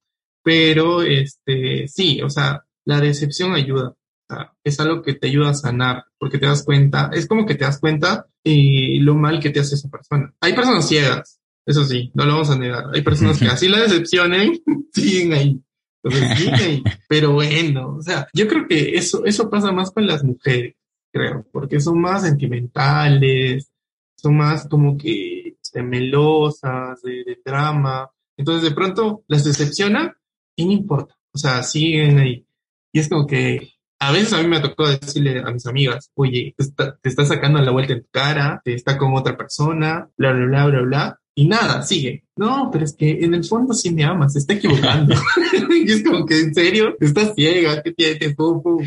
Pero, 0.47 1.03
este, 1.03 1.89
sí, 1.89 2.23
o 2.23 2.31
sea, 2.31 2.65
la 2.85 3.01
decepción 3.01 3.53
ayuda. 3.55 3.89
O 3.89 3.97
sea, 4.29 4.53
es 4.63 4.79
algo 4.79 5.03
que 5.03 5.15
te 5.15 5.27
ayuda 5.27 5.51
a 5.51 5.55
sanar, 5.55 6.05
porque 6.21 6.39
te 6.39 6.47
das 6.47 6.63
cuenta, 6.63 7.11
es 7.13 7.27
como 7.27 7.45
que 7.45 7.57
te 7.57 7.65
das 7.65 7.81
cuenta 7.81 8.27
eh, 8.45 8.97
lo 9.01 9.17
mal 9.17 9.41
que 9.41 9.51
te 9.51 9.59
hace 9.59 9.75
esa 9.75 9.89
persona. 9.89 10.33
Hay 10.41 10.53
personas 10.53 10.87
ciegas, 10.87 11.41
eso 11.67 11.85
sí, 11.85 12.13
no 12.15 12.25
lo 12.25 12.35
vamos 12.35 12.51
a 12.51 12.59
negar. 12.59 12.85
Hay 12.95 13.03
personas 13.03 13.41
que 13.41 13.47
así 13.49 13.67
la 13.67 13.81
decepcionen, 13.81 14.63
siguen 14.93 15.33
ahí. 15.33 15.61
Entonces, 16.05 16.39
siguen 16.39 16.55
ahí. 16.55 16.85
Pero 17.09 17.33
bueno, 17.33 17.97
o 17.97 18.03
sea, 18.03 18.29
yo 18.33 18.47
creo 18.47 18.69
que 18.69 18.91
eso, 18.97 19.25
eso 19.25 19.51
pasa 19.51 19.73
más 19.73 19.91
con 19.91 20.07
las 20.07 20.23
mujeres, 20.23 20.77
creo, 21.13 21.45
porque 21.51 21.81
son 21.81 22.01
más 22.01 22.23
sentimentales, 22.23 23.73
son 24.17 24.37
más 24.37 24.69
como 24.69 24.97
que 24.97 25.57
este, 25.61 25.83
melosas, 25.83 27.03
de, 27.03 27.25
de 27.25 27.37
drama. 27.45 28.09
Entonces, 28.37 28.63
de 28.63 28.77
pronto 28.77 29.25
las 29.27 29.43
decepciona 29.43 30.16
y 30.57 30.67
no 30.67 30.73
importa. 30.73 31.15
O 31.33 31.39
sea, 31.39 31.63
siguen 31.63 32.19
ahí. 32.19 32.47
Y 32.93 33.01
es 33.01 33.09
como 33.09 33.27
que 33.27 33.77
a 33.99 34.13
veces 34.13 34.33
a 34.33 34.43
mí 34.43 34.49
me 34.49 34.61
tocó 34.61 34.89
decirle 34.89 35.41
a 35.41 35.51
mis 35.51 35.67
amigas, 35.67 36.11
oye, 36.15 36.55
te 36.57 36.65
está, 36.65 36.97
te 36.97 37.09
está 37.09 37.25
sacando 37.25 37.61
la 37.61 37.71
vuelta 37.71 37.95
en 37.95 38.03
tu 38.03 38.09
cara, 38.11 38.61
te 38.65 38.75
está 38.75 38.99
con 38.99 39.15
otra 39.15 39.37
persona, 39.37 40.09
bla, 40.17 40.33
bla, 40.33 40.47
bla, 40.47 40.67
bla, 40.67 40.81
bla. 40.83 41.21
Y 41.35 41.47
nada, 41.47 41.83
sigue. 41.83 42.25
No, 42.37 42.71
pero 42.73 42.85
es 42.85 42.95
que 42.95 43.11
en 43.11 43.35
el 43.35 43.45
fondo 43.45 43.75
sí 43.75 43.93
me 43.93 44.05
amas, 44.05 44.33
se 44.33 44.39
está 44.39 44.55
equivocando. 44.55 45.15
y 45.85 45.91
es 45.91 46.03
como 46.03 46.25
que, 46.25 46.41
en 46.41 46.55
serio, 46.55 46.97
estás 47.01 47.35
ciega, 47.35 47.83
¿qué 47.83 47.93
tienes? 47.93 48.35
Pum, 48.35 48.63
pum. 48.63 48.85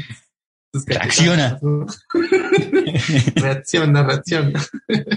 Reacciona. 0.85 1.59
reacciona, 3.35 4.03
reacciona. 4.03 4.65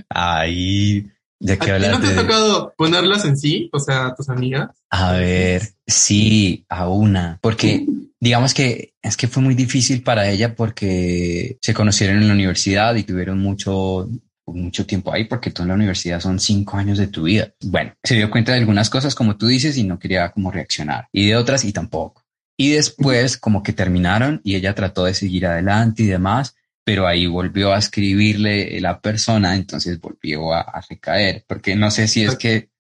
Ahí, 0.09 1.07
ya 1.43 1.55
¿A 1.55 1.57
que 1.57 1.67
ti 1.67 1.73
hablas 1.73 1.91
no 1.91 2.01
te 2.01 2.07
ha 2.07 2.11
de... 2.11 2.17
tocado 2.17 2.75
ponerlas 2.77 3.25
en 3.25 3.37
sí? 3.37 3.69
O 3.73 3.81
sea, 3.81 4.07
a 4.07 4.15
tus 4.15 4.29
amigas. 4.29 4.71
A 4.91 5.13
ver, 5.13 5.63
sí, 5.87 6.65
a 6.69 6.89
una, 6.89 7.39
porque 7.43 7.85
digamos 8.21 8.55
que 8.55 8.95
es 9.03 9.17
que 9.17 9.27
fue 9.27 9.43
muy 9.43 9.55
difícil 9.55 10.03
para 10.03 10.29
ella 10.31 10.55
porque 10.55 11.59
se 11.61 11.75
conocieron 11.75 12.19
en 12.19 12.29
la 12.29 12.35
universidad 12.35 12.95
y 12.95 13.03
tuvieron 13.03 13.41
mucho, 13.41 14.09
mucho 14.47 14.87
tiempo 14.87 15.13
ahí, 15.13 15.25
porque 15.25 15.51
tú 15.51 15.63
en 15.63 15.69
la 15.69 15.75
universidad 15.75 16.21
son 16.21 16.39
cinco 16.39 16.77
años 16.77 16.99
de 16.99 17.09
tu 17.09 17.25
vida. 17.25 17.53
Bueno, 17.65 17.93
se 18.05 18.15
dio 18.15 18.31
cuenta 18.31 18.53
de 18.53 18.59
algunas 18.59 18.89
cosas, 18.89 19.17
como 19.17 19.37
tú 19.37 19.49
dices, 19.49 19.77
y 19.77 19.83
no 19.83 19.99
quería 19.99 20.31
como 20.31 20.53
reaccionar, 20.53 21.09
y 21.13 21.27
de 21.27 21.37
otras 21.37 21.65
y 21.65 21.73
tampoco. 21.73 22.23
Y 22.57 22.71
después 22.71 23.37
como 23.37 23.65
que 23.65 23.73
terminaron 23.73 24.41
y 24.45 24.55
ella 24.55 24.75
trató 24.75 25.05
de 25.05 25.15
seguir 25.15 25.47
adelante 25.47 26.05
y 26.05 26.07
demás, 26.07 26.55
pero 26.85 27.07
ahí 27.07 27.27
volvió 27.27 27.73
a 27.73 27.79
escribirle 27.79 28.81
la 28.81 29.01
persona, 29.01 29.55
entonces 29.57 30.01
volvió 30.01 30.53
a, 30.53 30.61
a 30.61 30.81
recaer, 30.89 31.45
porque 31.47 31.77
no 31.77 31.91
sé 31.91 32.09
si 32.09 32.25
es 32.25 32.37
que 32.37 32.71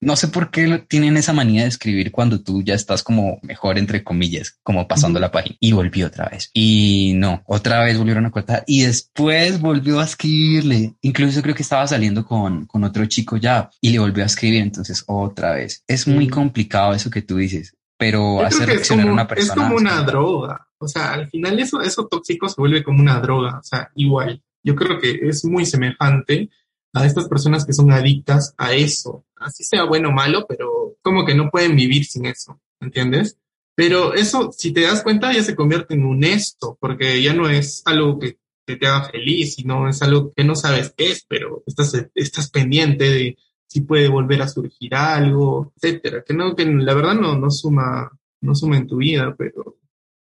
no 0.00 0.14
sé 0.14 0.28
por 0.28 0.52
qué 0.52 0.84
tienen 0.86 1.16
esa 1.16 1.32
manía 1.32 1.62
de 1.62 1.68
escribir 1.68 2.12
cuando 2.12 2.40
tú 2.40 2.62
ya 2.62 2.74
estás 2.74 3.02
como 3.02 3.40
mejor, 3.42 3.78
entre 3.78 4.04
comillas, 4.04 4.56
como 4.62 4.86
pasando 4.86 5.18
la 5.18 5.32
página. 5.32 5.56
Y 5.58 5.72
volvió 5.72 6.06
otra 6.06 6.28
vez. 6.28 6.50
Y 6.54 7.14
no, 7.16 7.42
otra 7.46 7.82
vez 7.82 7.98
volvieron 7.98 8.24
a 8.24 8.30
cortar. 8.30 8.62
Y 8.68 8.82
después 8.82 9.60
volvió 9.60 9.98
a 9.98 10.04
escribirle. 10.04 10.94
Incluso 11.02 11.42
creo 11.42 11.56
que 11.56 11.64
estaba 11.64 11.84
saliendo 11.88 12.24
con, 12.24 12.66
con 12.66 12.84
otro 12.84 13.04
chico 13.06 13.38
ya 13.38 13.70
y 13.80 13.90
le 13.90 13.98
volvió 13.98 14.22
a 14.22 14.26
escribir. 14.28 14.62
Entonces 14.62 15.02
otra 15.08 15.54
vez. 15.54 15.82
Es 15.88 16.06
muy 16.06 16.28
Mm. 16.28 16.30
complicado 16.30 16.94
eso 16.94 17.10
que 17.10 17.22
tú 17.22 17.38
dices, 17.38 17.74
pero 17.98 18.38
Yo 18.40 18.46
hacer 18.46 18.62
es 18.70 18.76
reaccionar 18.76 19.06
como, 19.06 19.10
a 19.10 19.14
una 19.14 19.22
es 19.22 19.28
persona. 19.28 19.62
como 19.62 19.76
una 19.76 20.02
droga. 20.02 20.68
O 20.78 20.86
sea, 20.88 21.12
al 21.14 21.28
final 21.28 21.58
eso, 21.58 21.80
eso 21.82 22.06
tóxico 22.06 22.48
se 22.48 22.60
vuelve 22.60 22.84
como 22.84 23.00
una 23.00 23.20
droga. 23.20 23.58
O 23.58 23.62
sea, 23.62 23.90
igual. 23.96 24.40
Yo 24.62 24.76
creo 24.76 24.98
que 25.00 25.20
es 25.22 25.44
muy 25.44 25.66
semejante 25.66 26.48
a 26.94 27.04
estas 27.04 27.28
personas 27.28 27.66
que 27.66 27.72
son 27.72 27.90
adictas 27.90 28.54
a 28.56 28.72
eso. 28.72 29.24
Así 29.36 29.64
sea 29.64 29.84
bueno 29.84 30.10
o 30.10 30.12
malo, 30.12 30.46
pero 30.48 30.96
como 31.02 31.26
que 31.26 31.34
no 31.34 31.50
pueden 31.50 31.74
vivir 31.76 32.04
sin 32.04 32.26
eso. 32.26 32.60
¿Entiendes? 32.80 33.36
Pero 33.74 34.14
eso, 34.14 34.52
si 34.52 34.72
te 34.72 34.82
das 34.82 35.02
cuenta, 35.02 35.32
ya 35.32 35.42
se 35.42 35.56
convierte 35.56 35.94
en 35.94 36.04
un 36.04 36.24
esto, 36.24 36.76
porque 36.80 37.22
ya 37.22 37.34
no 37.34 37.48
es 37.48 37.82
algo 37.84 38.18
que, 38.18 38.38
que 38.66 38.76
te 38.76 38.86
haga 38.86 39.08
feliz, 39.10 39.54
sino 39.54 39.88
es 39.88 40.02
algo 40.02 40.32
que 40.34 40.44
no 40.44 40.54
sabes 40.54 40.92
qué 40.96 41.10
es, 41.10 41.24
pero 41.28 41.62
estás, 41.66 41.94
estás 42.14 42.50
pendiente 42.50 43.04
de 43.08 43.38
si 43.68 43.82
puede 43.82 44.08
volver 44.08 44.42
a 44.42 44.48
surgir 44.48 44.94
algo, 44.94 45.72
etcétera. 45.76 46.24
Que 46.26 46.34
no, 46.34 46.56
que 46.56 46.64
la 46.66 46.94
verdad 46.94 47.14
no, 47.14 47.38
no 47.38 47.50
suma, 47.50 48.10
no 48.40 48.54
suma 48.54 48.76
en 48.78 48.86
tu 48.86 48.96
vida, 48.96 49.34
pero 49.38 49.76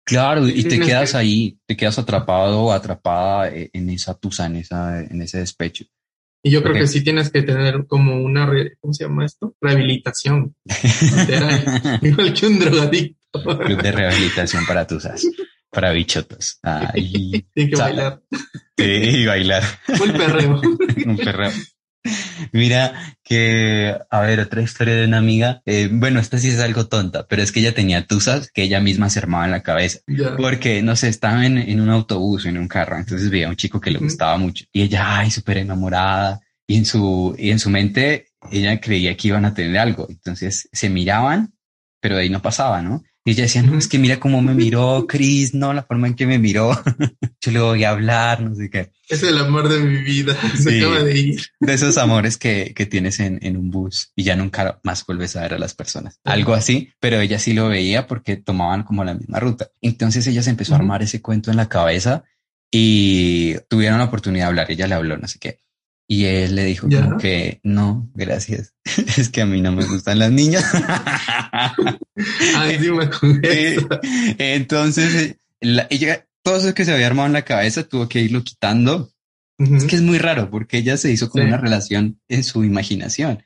Claro, 0.05 0.49
y 0.49 0.63
te 0.63 0.71
Tienes 0.71 0.89
quedas 0.89 1.13
que- 1.13 1.17
ahí, 1.19 1.59
te 1.67 1.77
quedas 1.77 1.99
atrapado 1.99 2.63
o 2.63 2.73
atrapada 2.73 3.51
eh, 3.51 3.69
en 3.75 3.91
esa 3.91 4.15
tusa, 4.19 4.47
en 4.47 4.57
esa, 4.57 5.01
en 5.03 5.21
ese 5.21 5.39
despecho. 5.39 5.85
y 6.43 6.51
yo 6.51 6.63
creo 6.63 6.75
que 6.75 6.87
sí 6.87 7.05
tienes 7.05 7.31
que 7.31 7.43
tener 7.43 7.87
como 7.87 8.17
una, 8.23 8.47
re- 8.47 8.77
¿cómo 8.81 8.95
se 8.95 9.05
llama 9.05 9.27
esto? 9.27 9.55
Rehabilitación, 9.61 10.55
literal, 10.65 11.99
igual 12.03 12.33
que 12.33 12.47
un 12.47 12.59
drogadicto. 12.59 13.19
Club 13.43 13.83
de 13.83 13.93
rehabilitación 14.01 14.65
para 14.67 14.87
tusas, 14.87 15.27
para 15.71 15.93
bichotos. 15.93 16.59
Ay, 16.63 17.45
Tiene 17.55 17.71
que 17.71 17.77
bailar, 17.77 18.23
sí, 18.79 18.85
y 18.85 19.27
bailar 19.27 19.63
full 19.63 20.11
perreo. 20.13 20.61
un 21.07 21.17
perreo. 21.19 21.51
Mira 22.53 23.17
que, 23.23 23.97
a 24.11 24.21
ver, 24.21 24.41
otra 24.41 24.63
historia 24.63 24.95
de 24.95 25.07
una 25.07 25.19
amiga. 25.19 25.63
eh, 25.67 25.89
bueno, 25.91 26.21
esta 26.21 26.39
sí 26.39 26.49
es 26.49 26.61
algo 26.61 26.87
tonta, 26.87 27.27
pero 27.27 27.43
es 27.43 27.53
que 27.53 27.61
ella 27.61 27.75
tenía 27.75 28.07
tusas 28.07 28.51
que 28.53 28.63
ella 28.63 28.81
misma 28.81 29.11
se 29.11 29.19
armaba 29.19 29.45
en 29.45 29.51
la 29.51 29.63
cabeza. 29.63 30.01
Porque, 30.37 30.83
no 30.83 30.97
sé, 30.97 31.09
estaba 31.09 31.45
en, 31.47 31.59
en 31.59 31.81
un 31.81 31.91
autobús 31.91 32.45
o 32.45 32.49
en 32.49 32.59
un 32.59 32.69
carro, 32.69 32.97
entonces 32.97 33.31
veía 33.31 33.47
a 33.47 33.51
un 33.51 33.57
chico 33.57 33.81
que 33.81 33.91
le 33.91 33.99
gustaba 33.99 34.37
mucho 34.39 34.65
y 34.73 34.83
ella, 34.83 35.19
ay, 35.19 35.31
súper 35.31 35.59
enamorada. 35.59 36.41
Y 36.67 36.77
en 36.77 36.85
su, 36.85 37.35
y 37.39 37.51
en 37.51 37.59
su 37.59 37.71
mente, 37.71 38.29
ella 38.51 38.79
creía 38.79 39.17
que 39.17 39.29
iban 39.29 39.45
a 39.47 39.55
tener 39.55 39.79
algo. 39.79 40.07
Entonces 40.11 40.69
se 40.71 40.91
miraban, 40.91 41.55
pero 42.01 42.17
de 42.17 42.23
ahí 42.23 42.31
no 42.31 42.43
pasaba, 42.43 42.83
¿no? 42.83 43.03
Y 43.25 43.33
ella 43.33 43.43
decía, 43.45 43.63
no, 43.63 43.77
es 43.77 43.89
que 43.89 43.99
mira 43.99 44.19
cómo 44.21 44.41
me 44.41 44.55
miró 44.55 45.07
Chris, 45.07 45.55
no, 45.55 45.73
la 45.73 45.83
forma 45.83 46.07
en 46.09 46.15
que 46.15 46.27
me 46.27 46.39
miró. 46.39 46.71
Yo 47.41 47.53
le 47.53 47.61
voy 47.61 47.85
a 47.85 47.91
hablar, 47.91 48.43
no 48.43 48.55
sé 48.55 48.71
qué. 48.71 48.91
Es 49.09 49.23
el 49.23 49.39
amor 49.39 49.69
de 49.69 49.81
mi 49.81 50.03
vida. 50.03 50.37
Se 50.57 50.79
acaba 50.79 51.03
de 51.03 51.19
ir. 51.19 51.43
De 51.61 51.75
esos 51.75 51.97
amores 51.97 52.37
que, 52.37 52.73
que 52.75 52.87
tienes 52.87 53.21
en, 53.21 53.39
en, 53.43 53.57
un 53.57 53.71
bus 53.71 54.13
y 54.15 54.25
ya 54.25 54.37
nunca 54.37 54.81
más 54.83 55.05
vuelves 55.07 55.37
a 55.37 55.43
ver 55.43 55.55
a 55.55 55.59
las 55.59 55.75
personas. 55.75 56.21
Algo 56.25 56.55
así, 56.55 56.93
pero 57.01 57.21
ella 57.21 57.39
sí 57.39 57.55
lo 57.55 57.69
veía 57.69 58.07
porque 58.07 58.37
tomaban 58.37 58.83
como 58.83 59.05
la 59.05 59.15
misma 59.15 59.41
ruta. 59.41 59.71
Entonces 59.81 60.27
ella 60.27 60.43
se 60.43 60.51
empezó 60.51 60.75
a 60.75 60.79
armar 60.79 61.03
ese 61.03 61.23
cuento 61.23 61.51
en 61.51 61.57
la 61.57 61.69
cabeza 61.69 62.25
y 62.71 63.57
tuvieron 63.69 63.99
la 63.99 64.05
oportunidad 64.05 64.45
de 64.45 64.49
hablar. 64.49 64.71
Ella 64.71 64.87
le 64.87 64.95
habló, 64.95 65.17
no 65.17 65.29
sé 65.29 65.39
qué. 65.39 65.61
Y 66.11 66.25
él 66.25 66.55
le 66.55 66.65
dijo 66.65 66.89
como 66.89 67.19
que 67.19 67.61
no, 67.63 68.11
gracias. 68.15 68.73
es 69.19 69.29
que 69.29 69.43
a 69.43 69.47
mí 69.47 69.61
no 69.61 69.73
me 69.73 69.85
gustan 69.85 70.19
las 70.19 70.33
niñas. 70.33 70.65
Ay, 72.57 72.79
eh, 73.43 73.77
Entonces, 74.39 75.37
la, 75.61 75.87
ella, 75.91 76.27
todo 76.49 76.57
eso 76.57 76.75
que 76.75 76.87
se 76.87 76.95
había 76.95 77.09
armado 77.09 77.27
en 77.27 77.35
la 77.35 77.45
cabeza 77.45 77.87
tuvo 77.87 78.09
que 78.09 78.21
irlo 78.21 78.43
quitando. 78.43 79.11
Es 79.59 79.85
que 79.85 79.97
es 79.97 80.03
muy 80.03 80.19
raro 80.19 80.51
porque 80.51 80.79
ella 80.79 80.97
se 80.97 81.11
hizo 81.11 81.29
con 81.29 81.43
una 81.43 81.57
relación 81.57 82.21
en 82.29 82.45
su 82.45 82.65
imaginación 82.65 83.43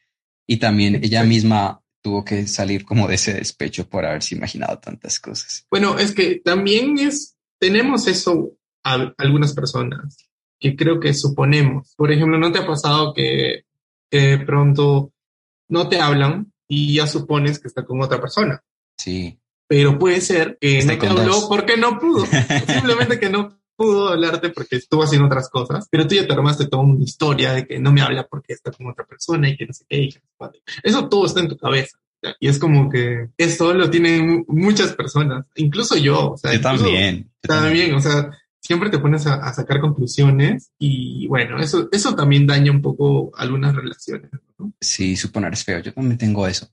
y 0.46 0.58
también 0.58 1.00
ella 1.02 1.24
misma 1.24 1.80
tuvo 2.02 2.22
que 2.24 2.46
salir 2.46 2.84
como 2.84 3.08
de 3.08 3.14
ese 3.14 3.32
despecho 3.32 3.88
por 3.88 4.04
haberse 4.04 4.34
imaginado 4.34 4.78
tantas 4.78 5.18
cosas. 5.18 5.66
Bueno, 5.70 5.98
es 5.98 6.14
que 6.14 6.42
también 6.44 6.98
es, 6.98 7.36
tenemos 7.58 8.06
eso 8.06 8.52
a 8.84 9.14
algunas 9.16 9.54
personas 9.54 10.16
que 10.60 10.76
creo 10.76 11.00
que 11.00 11.14
suponemos. 11.14 11.94
Por 11.96 12.12
ejemplo, 12.12 12.38
¿no 12.38 12.52
te 12.52 12.58
ha 12.58 12.66
pasado 12.66 13.14
que, 13.14 13.64
que 14.10 14.38
pronto 14.38 15.12
no 15.70 15.88
te 15.88 15.98
hablan 15.98 16.52
y 16.68 16.96
ya 16.96 17.06
supones 17.06 17.58
que 17.58 17.68
está 17.68 17.84
con 17.84 18.00
otra 18.02 18.20
persona? 18.20 18.62
Sí. 18.98 19.40
Pero 19.68 19.98
puede 19.98 20.20
ser 20.20 20.58
que 20.60 20.84
no 20.84 20.98
te 20.98 21.06
habló 21.08 21.48
porque 21.48 21.76
no 21.76 21.98
pudo. 21.98 22.26
Simplemente 22.66 23.18
que 23.18 23.30
no 23.30 23.58
pudo 23.76 24.08
hablarte 24.10 24.50
porque 24.50 24.76
estuvo 24.76 25.02
haciendo 25.02 25.26
otras 25.26 25.48
cosas, 25.48 25.88
pero 25.90 26.06
tú 26.06 26.14
ya 26.14 26.26
te 26.26 26.32
armaste 26.32 26.66
toda 26.68 26.82
una 26.82 27.02
historia 27.02 27.52
de 27.52 27.66
que 27.66 27.78
no 27.78 27.92
me 27.92 28.02
habla 28.02 28.26
porque 28.26 28.52
está 28.52 28.70
con 28.70 28.88
otra 28.88 29.04
persona 29.04 29.48
y 29.48 29.56
que 29.56 29.66
no 29.66 29.72
sé 29.72 29.84
qué. 29.88 30.10
Eso 30.82 31.08
todo 31.08 31.26
está 31.26 31.40
en 31.40 31.48
tu 31.48 31.56
cabeza. 31.56 31.98
Y 32.38 32.48
es 32.48 32.58
como 32.58 32.88
que 32.88 33.28
esto 33.36 33.74
lo 33.74 33.90
tienen 33.90 34.44
muchas 34.46 34.92
personas, 34.92 35.46
incluso 35.56 35.96
yo. 35.96 36.32
O 36.32 36.36
sea, 36.36 36.52
yo 36.52 36.60
también. 36.60 37.30
también, 37.40 37.94
o 37.94 38.00
sea, 38.00 38.30
siempre 38.60 38.90
te 38.90 38.98
pones 38.98 39.26
a, 39.26 39.52
sacar 39.52 39.80
conclusiones 39.80 40.70
y 40.78 41.26
bueno, 41.26 41.58
eso, 41.58 41.88
eso 41.90 42.14
también 42.14 42.46
daña 42.46 42.70
un 42.70 42.80
poco 42.80 43.32
algunas 43.36 43.74
relaciones. 43.74 44.30
¿no? 44.58 44.72
Sí, 44.80 45.16
suponer 45.16 45.52
es 45.52 45.64
feo. 45.64 45.80
Yo 45.80 45.92
también 45.92 46.18
tengo 46.18 46.46
eso. 46.46 46.68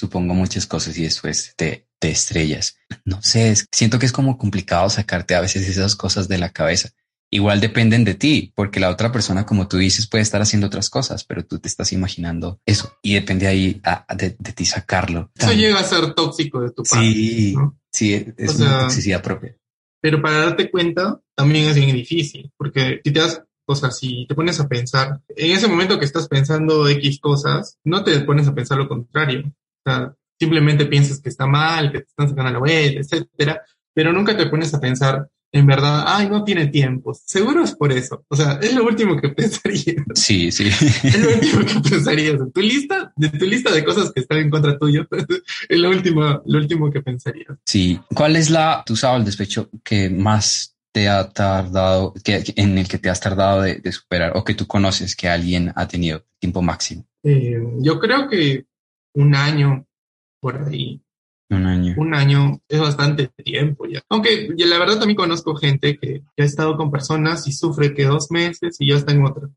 Supongo 0.00 0.32
muchas 0.32 0.66
cosas 0.66 0.96
y 0.96 1.02
después 1.02 1.52
te, 1.58 1.86
te 1.98 2.10
estrellas. 2.10 2.78
No 3.04 3.20
sé, 3.20 3.54
siento 3.70 3.98
que 3.98 4.06
es 4.06 4.12
como 4.12 4.38
complicado 4.38 4.88
sacarte 4.88 5.34
a 5.34 5.42
veces 5.42 5.68
esas 5.68 5.94
cosas 5.94 6.26
de 6.26 6.38
la 6.38 6.54
cabeza. 6.54 6.88
Igual 7.30 7.60
dependen 7.60 8.02
de 8.04 8.14
ti, 8.14 8.50
porque 8.56 8.80
la 8.80 8.88
otra 8.88 9.12
persona, 9.12 9.44
como 9.44 9.68
tú 9.68 9.76
dices, 9.76 10.06
puede 10.06 10.22
estar 10.22 10.40
haciendo 10.40 10.68
otras 10.68 10.88
cosas, 10.88 11.24
pero 11.24 11.44
tú 11.44 11.58
te 11.58 11.68
estás 11.68 11.92
imaginando 11.92 12.62
eso 12.64 12.96
y 13.02 13.12
depende 13.12 13.46
ahí 13.46 13.82
de, 14.16 14.30
ti 14.30 14.64
sacarlo. 14.64 15.30
Eso 15.36 15.52
llega 15.52 15.78
a 15.78 15.84
ser 15.84 16.14
tóxico 16.14 16.62
de 16.62 16.70
tu 16.70 16.82
parte. 16.82 17.04
Sí, 17.04 17.54
sí, 17.92 18.26
es 18.38 18.56
una 18.56 18.80
toxicidad 18.80 19.22
propia. 19.22 19.54
Pero 20.00 20.22
para 20.22 20.38
darte 20.38 20.70
cuenta, 20.70 21.20
también 21.34 21.68
es 21.68 21.76
bien 21.76 21.94
difícil, 21.94 22.50
porque 22.56 23.02
si 23.04 23.12
te 23.12 23.20
das, 23.20 23.42
o 23.66 23.76
sea, 23.76 23.90
si 23.90 24.24
te 24.26 24.34
pones 24.34 24.58
a 24.60 24.66
pensar, 24.66 25.20
en 25.28 25.50
ese 25.52 25.68
momento 25.68 25.98
que 25.98 26.06
estás 26.06 26.26
pensando 26.26 26.88
X 26.88 27.20
cosas, 27.20 27.76
no 27.84 28.02
te 28.02 28.18
pones 28.20 28.48
a 28.48 28.54
pensar 28.54 28.78
lo 28.78 28.88
contrario. 28.88 29.52
O 29.84 29.90
sea, 29.90 30.14
simplemente 30.38 30.86
piensas 30.86 31.20
que 31.20 31.28
está 31.28 31.46
mal, 31.46 31.92
que 31.92 31.98
te 31.98 32.06
están 32.06 32.28
sacando 32.28 32.52
la 32.52 32.58
web, 32.58 32.94
etcétera, 32.98 33.62
pero 33.94 34.12
nunca 34.12 34.36
te 34.36 34.46
pones 34.46 34.72
a 34.72 34.80
pensar, 34.80 35.28
en 35.52 35.66
verdad, 35.66 36.04
ay, 36.06 36.28
no 36.28 36.44
tiene 36.44 36.68
tiempo. 36.68 37.12
Seguro 37.12 37.64
es 37.64 37.74
por 37.74 37.92
eso. 37.92 38.24
O 38.28 38.36
sea, 38.36 38.58
es 38.62 38.74
lo 38.74 38.84
último 38.84 39.20
que 39.20 39.28
pensarías. 39.36 40.04
Sí, 40.14 40.50
sí. 40.52 40.68
Es 40.68 41.20
lo 41.20 41.28
último 41.34 41.82
que 41.82 41.90
pensarías. 41.90 42.38
Tu 42.54 42.60
lista, 42.60 43.12
de 43.16 43.28
tu 43.30 43.46
lista 43.46 43.72
de 43.72 43.84
cosas 43.84 44.12
que 44.12 44.20
están 44.20 44.38
en 44.38 44.50
contra 44.50 44.78
tuyo, 44.78 45.06
es 45.68 45.78
lo 45.78 45.90
último, 45.90 46.42
lo 46.46 46.58
último 46.58 46.90
que 46.90 47.02
pensarías. 47.02 47.58
Sí. 47.66 48.00
¿Cuál 48.14 48.36
es 48.36 48.50
la, 48.50 48.82
tu 48.86 48.96
sábado 48.96 49.18
el 49.18 49.26
despecho 49.26 49.68
que 49.84 50.08
más 50.08 50.76
te 50.92 51.08
ha 51.08 51.28
tardado, 51.28 52.14
que, 52.24 52.42
en 52.56 52.78
el 52.78 52.88
que 52.88 52.98
te 52.98 53.10
has 53.10 53.20
tardado 53.20 53.62
de, 53.62 53.92
superar 53.92 54.32
o 54.36 54.44
que 54.44 54.54
tú 54.54 54.66
conoces 54.66 55.14
que 55.14 55.28
alguien 55.28 55.72
ha 55.74 55.86
tenido 55.86 56.24
tiempo 56.38 56.62
máximo? 56.62 57.04
Eh, 57.22 57.60
yo 57.80 58.00
creo 58.00 58.28
que 58.28 58.66
un 59.14 59.34
año 59.34 59.86
por 60.40 60.62
ahí. 60.62 61.02
Un 61.50 61.66
año. 61.66 61.94
Un 61.96 62.14
año 62.14 62.60
es 62.68 62.78
bastante 62.78 63.28
tiempo 63.28 63.86
ya. 63.86 64.02
Aunque 64.08 64.48
la 64.56 64.78
verdad 64.78 64.98
también 64.98 65.16
conozco 65.16 65.56
gente 65.56 65.98
que, 65.98 66.22
ha 66.38 66.44
estado 66.44 66.76
con 66.76 66.90
personas 66.90 67.46
y 67.48 67.52
sufre 67.52 67.92
que 67.92 68.04
dos 68.04 68.30
meses 68.30 68.76
y 68.78 68.88
ya 68.88 68.96
está 68.96 69.12
en 69.12 69.24
otra. 69.24 69.48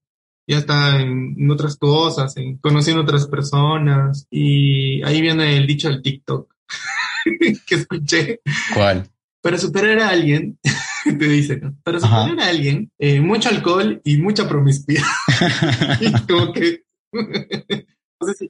Ya 0.47 0.57
está 0.57 0.99
en, 0.99 1.49
otras 1.49 1.77
cosas, 1.77 2.35
en 2.37 2.57
conociendo 2.57 3.03
otras 3.03 3.27
personas. 3.27 4.27
Y 4.31 5.03
ahí 5.03 5.21
viene 5.21 5.55
el 5.55 5.67
dicho 5.67 5.87
del 5.87 6.01
TikTok 6.01 6.53
que 7.67 7.75
escuché. 7.75 8.41
¿Cuál? 8.73 9.07
Para 9.41 9.57
superar 9.59 9.99
a 9.99 10.09
alguien, 10.09 10.57
te 11.03 11.27
dicen, 11.27 11.77
para 11.83 11.99
superar 11.99 12.39
a 12.39 12.47
alguien, 12.47 12.91
eh, 12.97 13.19
mucho 13.19 13.49
alcohol 13.49 14.01
y 14.03 14.17
mucha 14.17 14.49
promiscuidad. 14.49 15.03
y 16.01 16.11
como 16.25 16.53
que 16.53 16.83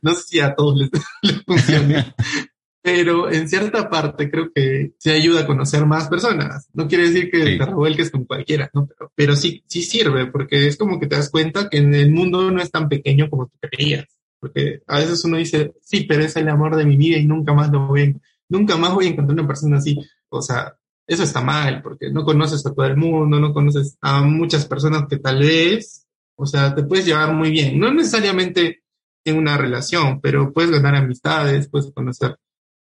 no 0.01 0.15
sé 0.15 0.23
si, 0.23 0.39
a 0.39 0.55
todos 0.55 0.77
les, 0.77 0.89
les 1.21 1.43
funciona, 1.43 2.15
pero 2.81 3.31
en 3.31 3.47
cierta 3.47 3.89
parte 3.89 4.29
creo 4.29 4.51
que 4.53 4.93
se 4.97 5.11
ayuda 5.11 5.41
a 5.41 5.47
conocer 5.47 5.85
más 5.85 6.09
personas. 6.09 6.67
No 6.73 6.87
quiere 6.87 7.09
decir 7.09 7.31
que 7.31 7.57
te 7.57 7.65
revuelques 7.65 8.11
con 8.11 8.25
cualquiera, 8.25 8.69
¿no? 8.73 8.87
Pero, 8.87 9.11
pero 9.15 9.35
sí, 9.35 9.63
sí 9.67 9.83
sirve, 9.83 10.27
porque 10.27 10.67
es 10.67 10.77
como 10.77 10.99
que 10.99 11.07
te 11.07 11.15
das 11.15 11.29
cuenta 11.29 11.69
que 11.69 11.77
en 11.77 11.93
el 11.95 12.11
mundo 12.11 12.51
no 12.51 12.61
es 12.61 12.71
tan 12.71 12.89
pequeño 12.89 13.29
como 13.29 13.47
tú 13.47 13.57
creías. 13.61 14.05
Porque 14.43 14.81
a 14.87 14.99
veces 14.99 15.23
uno 15.23 15.37
dice, 15.37 15.73
sí, 15.81 16.03
pero 16.03 16.21
es 16.21 16.35
el 16.35 16.49
amor 16.49 16.75
de 16.75 16.85
mi 16.85 16.97
vida 16.97 17.17
y 17.17 17.25
nunca 17.25 17.53
más 17.53 17.71
lo 17.71 17.87
voy, 17.87 18.13
nunca 18.49 18.75
más 18.75 18.93
voy 18.93 19.05
a 19.05 19.09
encontrar 19.11 19.39
una 19.39 19.47
persona 19.47 19.77
así. 19.77 19.97
O 20.27 20.41
sea, 20.41 20.75
eso 21.07 21.23
está 21.23 21.39
mal, 21.39 21.81
porque 21.81 22.11
no 22.11 22.25
conoces 22.25 22.65
a 22.65 22.73
todo 22.73 22.85
el 22.85 22.97
mundo, 22.97 23.39
no 23.39 23.53
conoces 23.53 23.97
a 24.01 24.21
muchas 24.23 24.65
personas 24.65 25.07
que 25.09 25.17
tal 25.17 25.39
vez, 25.39 26.05
o 26.35 26.45
sea, 26.45 26.75
te 26.75 26.83
puedes 26.83 27.05
llevar 27.05 27.33
muy 27.33 27.51
bien. 27.51 27.79
No 27.79 27.93
necesariamente 27.93 28.82
en 29.25 29.37
una 29.37 29.57
relación, 29.57 30.21
pero 30.21 30.51
puedes 30.53 30.71
ganar 30.71 30.95
amistades, 30.95 31.69
puedes 31.69 31.91
conocer 31.91 32.37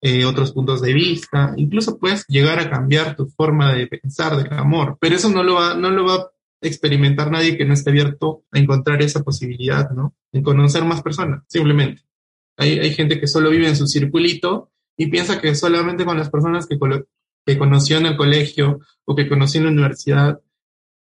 eh, 0.01 0.25
otros 0.25 0.51
puntos 0.51 0.81
de 0.81 0.93
vista, 0.93 1.53
incluso 1.57 1.97
puedes 1.97 2.25
llegar 2.27 2.59
a 2.59 2.69
cambiar 2.69 3.15
tu 3.15 3.27
forma 3.27 3.73
de 3.73 3.87
pensar 3.87 4.35
del 4.37 4.53
amor, 4.53 4.97
pero 4.99 5.15
eso 5.15 5.29
no 5.29 5.43
lo 5.43 5.55
va, 5.55 5.75
no 5.75 5.89
lo 5.89 6.05
va 6.05 6.15
a 6.15 6.31
experimentar 6.61 7.31
nadie 7.31 7.57
que 7.57 7.65
no 7.65 7.73
esté 7.73 7.89
abierto 7.89 8.43
a 8.51 8.59
encontrar 8.59 9.01
esa 9.01 9.23
posibilidad, 9.23 9.89
¿no? 9.91 10.13
En 10.31 10.43
conocer 10.43 10.83
más 10.83 11.01
personas, 11.01 11.43
simplemente. 11.47 12.03
Hay, 12.57 12.79
hay 12.79 12.93
gente 12.93 13.19
que 13.19 13.27
solo 13.27 13.49
vive 13.49 13.67
en 13.67 13.75
su 13.75 13.87
circulito 13.87 14.71
y 14.97 15.07
piensa 15.07 15.41
que 15.41 15.55
solamente 15.55 16.05
con 16.05 16.17
las 16.17 16.29
personas 16.29 16.67
que, 16.67 16.77
que 17.45 17.57
conoció 17.57 17.97
en 17.97 18.05
el 18.05 18.17
colegio 18.17 18.79
o 19.05 19.15
que 19.15 19.27
conoció 19.27 19.59
en 19.59 19.65
la 19.65 19.71
universidad 19.71 20.41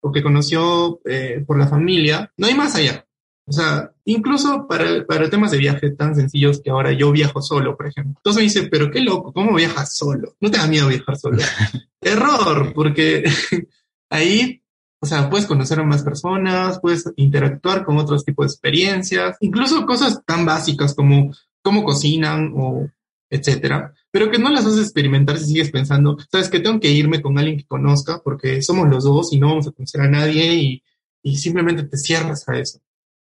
o 0.01 0.11
que 0.11 0.23
conoció 0.23 0.99
eh, 1.05 1.43
por 1.45 1.57
la 1.57 1.67
familia, 1.67 2.31
no 2.37 2.47
hay 2.47 2.55
más 2.55 2.75
allá. 2.75 3.05
O 3.45 3.51
sea, 3.51 3.91
incluso 4.05 4.67
para, 4.67 5.05
para 5.05 5.29
temas 5.29 5.51
de 5.51 5.57
viaje 5.57 5.91
tan 5.91 6.15
sencillos 6.15 6.61
que 6.61 6.69
ahora 6.69 6.93
yo 6.93 7.11
viajo 7.11 7.41
solo, 7.41 7.75
por 7.75 7.87
ejemplo. 7.87 8.13
Entonces 8.17 8.37
me 8.37 8.43
dice, 8.43 8.69
pero 8.69 8.89
qué 8.89 9.01
loco, 9.01 9.33
¿cómo 9.33 9.53
viajas 9.53 9.95
solo? 9.95 10.35
No 10.39 10.49
te 10.49 10.57
da 10.57 10.67
miedo 10.67 10.87
viajar 10.87 11.17
solo. 11.17 11.37
Error, 12.01 12.73
porque 12.73 13.23
ahí, 14.09 14.61
o 15.01 15.05
sea, 15.05 15.29
puedes 15.29 15.45
conocer 15.45 15.79
a 15.79 15.83
más 15.83 16.03
personas, 16.03 16.79
puedes 16.79 17.11
interactuar 17.17 17.83
con 17.83 17.97
otros 17.97 18.23
tipos 18.23 18.45
de 18.45 18.53
experiencias, 18.53 19.37
incluso 19.41 19.85
cosas 19.85 20.21
tan 20.25 20.45
básicas 20.45 20.93
como 20.95 21.33
cómo 21.61 21.83
cocinan 21.83 22.53
o 22.55 22.89
etcétera, 23.29 23.93
pero 24.11 24.29
que 24.29 24.37
no 24.37 24.49
las 24.51 24.65
haces 24.65 24.81
experimentar 24.81 25.39
si 25.39 25.45
sigues 25.45 25.71
pensando, 25.71 26.17
sabes 26.31 26.49
que 26.49 26.59
tengo 26.59 26.79
que 26.79 26.91
irme 26.91 27.19
con 27.19 27.39
alguien 27.39 27.57
que 27.57 27.65
conozca 27.65 28.21
porque 28.23 28.61
somos 28.61 28.87
los 28.87 29.05
dos 29.05 29.33
y 29.33 29.39
no 29.39 29.47
vamos 29.47 29.67
a 29.67 29.71
conocer 29.71 30.01
a 30.01 30.07
nadie 30.07 30.53
y, 30.53 30.83
y 31.23 31.37
simplemente 31.37 31.83
te 31.83 31.97
cierras 31.97 32.47
a 32.47 32.59
eso. 32.59 32.79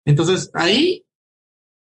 Entonces 0.09 0.49
ahí, 0.55 1.05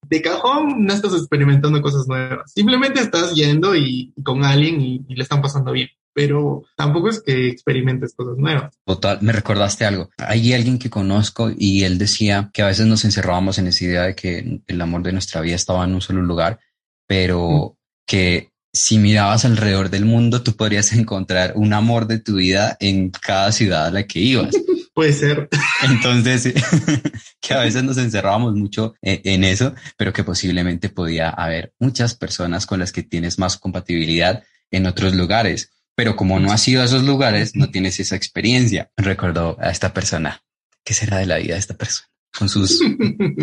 de 0.08 0.22
cajón, 0.22 0.84
no 0.84 0.94
estás 0.94 1.14
experimentando 1.14 1.80
cosas 1.82 2.08
nuevas. 2.08 2.52
Simplemente 2.52 3.00
estás 3.00 3.36
yendo 3.36 3.76
y, 3.76 4.14
con 4.24 4.44
alguien 4.44 4.82
y, 4.82 5.06
le 5.08 5.22
están 5.22 5.44
pasando 5.44 5.72
bien. 5.72 5.90
Pero 6.12 6.64
tampoco 6.76 7.10
es 7.10 7.22
que 7.22 7.50
experimentes 7.50 8.16
cosas 8.16 8.38
nuevas. 8.38 8.74
Total, 8.84 9.20
me 9.22 9.32
recordaste 9.32 9.86
algo. 9.86 10.10
Hay 10.18 10.54
alguien 10.54 10.80
que 10.80 10.90
conozco 10.90 11.52
y 11.56 11.84
él 11.84 12.00
decía 12.00 12.50
que 12.52 12.64
a 12.64 12.68
veces 12.68 12.88
nos 12.88 13.06
encerrábamos 13.06 13.60
en 13.60 13.68
esa 13.68 13.84
idea 13.84 14.04
de 14.04 14.16
que 14.16 14.62
el 14.66 14.82
amor 14.82 15.04
de 15.04 15.12
nuestra 15.12 15.42
vida 15.42 15.56
estaba 15.56 15.84
en 15.84 15.94
un 15.94 16.02
solo 16.02 16.22
lugar, 16.22 16.60
pero 17.06 17.78
que 18.08 18.54
si 18.76 18.98
mirabas 19.00 19.46
alrededor 19.46 19.90
del 19.90 20.06
mundo, 20.06 20.44
tú 20.44 20.56
podrías 20.56 20.92
encontrar 20.94 21.54
un 21.56 21.74
amor 21.74 22.08
de 22.08 22.20
tu 22.20 22.36
vida 22.36 22.78
en 22.80 23.10
cada 23.10 23.52
ciudad 23.52 23.88
a 23.88 23.92
la 23.92 24.04
que 24.04 24.20
ibas. 24.20 24.56
Puede 24.94 25.12
ser. 25.12 25.50
Entonces, 25.84 26.54
que 27.42 27.54
a 27.54 27.60
veces 27.60 27.84
nos 27.84 27.98
encerrábamos 27.98 28.54
mucho 28.56 28.96
e, 29.02 29.22
en 29.26 29.44
eso, 29.44 29.74
pero 29.98 30.14
que 30.14 30.24
posiblemente 30.24 30.90
podía 30.90 31.30
haber 31.30 31.74
muchas 31.80 32.16
personas 32.16 32.66
con 32.66 32.80
las 32.80 32.94
que 32.94 33.04
tienes 33.04 33.38
más 33.38 33.58
compatibilidad 33.58 34.44
en 34.72 34.86
otros 34.86 35.14
lugares. 35.14 35.72
Pero 35.96 36.16
como 36.16 36.40
no 36.40 36.52
has 36.52 36.66
ido 36.68 36.82
a 36.82 36.86
esos 36.86 37.04
lugares, 37.04 37.56
no 37.56 37.72
tienes 37.72 38.00
esa 38.00 38.16
experiencia. 38.16 38.90
Recuerdo 38.96 39.58
a 39.60 39.70
esta 39.70 39.94
persona 39.94 40.46
¿qué 40.86 40.94
será 40.94 41.18
de 41.18 41.26
la 41.26 41.38
vida 41.38 41.56
de 41.56 41.60
esta 41.60 41.74
persona? 41.74 42.08
Con 42.38 42.50
sus, 42.50 42.82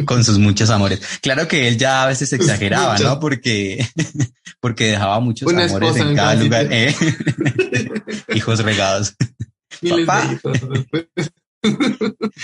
con 0.05 0.22
sus 0.22 0.38
muchos 0.38 0.68
amores. 0.68 1.00
Claro 1.22 1.48
que 1.48 1.66
él 1.66 1.78
ya 1.78 2.02
a 2.02 2.07
veces 2.07 2.33
exageraba, 2.33 2.98
¿no? 2.98 3.18
Porque, 3.18 3.87
porque 4.61 4.88
dejaba 4.88 5.18
muchos 5.20 5.50
amores 5.52 5.96
en 5.96 6.14
cada 6.14 6.35
lugar. 6.35 6.68
¿eh? 6.70 6.94
hijos 8.35 8.62
regados. 8.62 9.14
Papá. 9.81 10.38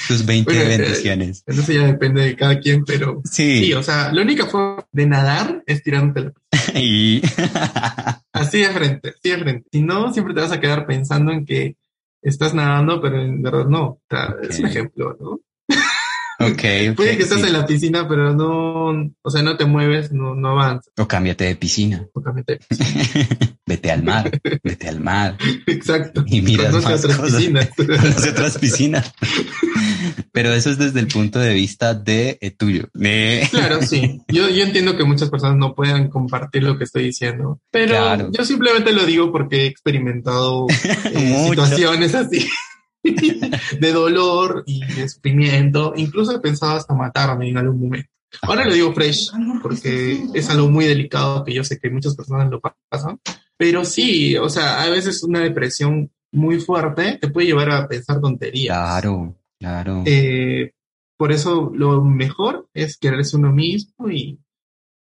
Sus 0.07 0.25
20 0.25 0.53
bendiciones. 0.65 1.43
Eso 1.47 1.73
ya 1.73 1.87
depende 1.87 2.23
de 2.23 2.37
cada 2.37 2.61
quien, 2.61 2.85
pero 2.85 3.21
sí, 3.25 3.73
o 3.75 3.83
sea, 3.83 4.13
la 4.13 4.23
única 4.23 4.47
forma 4.47 4.87
de 4.93 5.07
nadar 5.07 5.63
es 5.67 5.83
tirándote 5.83 6.23
la 6.23 6.33
y... 6.81 7.21
así 8.33 8.59
de 8.59 8.69
frente, 8.69 9.09
así 9.11 9.31
de 9.31 9.39
frente. 9.39 9.69
Si 9.73 9.83
no, 9.83 10.13
siempre 10.13 10.35
te 10.35 10.41
vas 10.41 10.53
a 10.53 10.61
quedar 10.61 10.87
pensando 10.87 11.33
en 11.33 11.45
que 11.45 11.77
estás 12.23 12.55
nadando, 12.55 13.01
pero 13.01 13.21
en 13.21 13.43
verdad 13.43 13.67
no. 13.67 14.01
Es 14.49 14.61
un 14.61 14.67
ejemplo, 14.67 15.17
¿no? 15.21 15.41
Okay, 16.41 16.93
Puede 16.93 17.17
que 17.17 17.25
estés 17.25 17.43
en 17.43 17.53
la 17.53 17.67
piscina, 17.67 18.07
pero 18.07 18.33
no, 18.33 19.11
o 19.23 19.31
sea, 19.31 19.43
no 19.43 19.57
te 19.57 19.65
mueves, 19.65 20.13
no, 20.13 20.37
no 20.37 20.51
avanzas. 20.51 20.93
O 20.97 21.09
cámbiate 21.09 21.45
de 21.45 21.57
piscina. 21.57 22.07
O 22.13 22.23
cámbiate 22.23 22.53
de 22.53 22.59
piscina. 22.59 23.27
vete 23.67 23.91
al 23.91 24.05
mar, 24.05 24.31
vete 24.63 24.89
al 24.89 25.01
mar. 25.01 25.37
Exacto. 25.67 26.23
Y 26.27 26.41
mira 26.43 26.71
otras 26.75 27.07
piscinas. 27.07 27.69
otras 28.31 28.59
piscinas. 28.61 29.13
Pero 30.31 30.53
eso 30.53 30.71
es 30.71 30.79
desde 30.79 31.01
el 31.01 31.09
punto 31.09 31.41
de 31.41 31.55
vista 31.55 31.95
de 31.95 32.39
eh, 32.41 32.53
tuyo. 32.53 32.89
Claro, 33.51 33.83
sí. 33.83 34.21
Yo, 34.29 34.49
yo 34.49 34.63
entiendo 34.63 34.97
que 34.97 35.03
muchas 35.03 35.31
personas 35.31 35.57
no 35.57 35.75
puedan 35.75 36.09
compartir 36.09 36.63
lo 36.63 36.79
que 36.79 36.85
estoy 36.85 37.05
diciendo, 37.05 37.61
pero 37.73 38.31
yo 38.31 38.45
simplemente 38.45 38.93
lo 38.93 39.05
digo 39.05 39.33
porque 39.33 39.63
he 39.63 39.67
experimentado 39.67 40.67
eh, 40.69 41.47
situaciones 41.49 42.15
así. 42.15 42.47
de 43.81 43.93
dolor 43.93 44.65
y 44.67 44.85
de 44.95 45.09
sufrimiento. 45.09 45.93
Incluso 45.97 46.35
he 46.35 46.41
pensado 46.41 46.77
hasta 46.77 46.95
matarme 46.95 47.49
en 47.49 47.59
algún 47.59 47.81
momento. 47.81 48.11
Ahora 48.43 48.67
lo 48.67 48.75
digo 48.75 48.93
fresh 48.93 49.31
porque 49.63 50.23
es 50.35 50.51
algo 50.51 50.69
muy 50.69 50.85
delicado 50.85 51.45
que 51.45 51.55
yo 51.55 51.65
sé 51.65 51.79
que 51.79 51.91
muchas 51.91 52.15
personas 52.15 52.51
lo 52.51 52.61
pasan. 52.61 53.19
Pero 53.57 53.85
sí, 53.85 54.37
o 54.37 54.49
sea, 54.49 54.83
a 54.83 54.91
veces 54.91 55.23
una 55.23 55.41
depresión 55.41 56.11
muy 56.33 56.61
fuerte 56.61 57.19
te 57.21 57.29
puede 57.29 57.49
llevar 57.49 57.71
a 57.71 57.89
pensar 57.89 58.21
tonterías. 58.21 58.77
Claro, 58.77 59.35
claro. 59.59 60.03
Eh, 60.07 60.73
por 61.17 61.33
eso 61.33 61.73
lo 61.75 62.05
mejor 62.05 62.69
es 62.75 62.97
quererse 62.97 63.37
uno 63.37 63.53
mismo 63.53 64.09
y, 64.11 64.39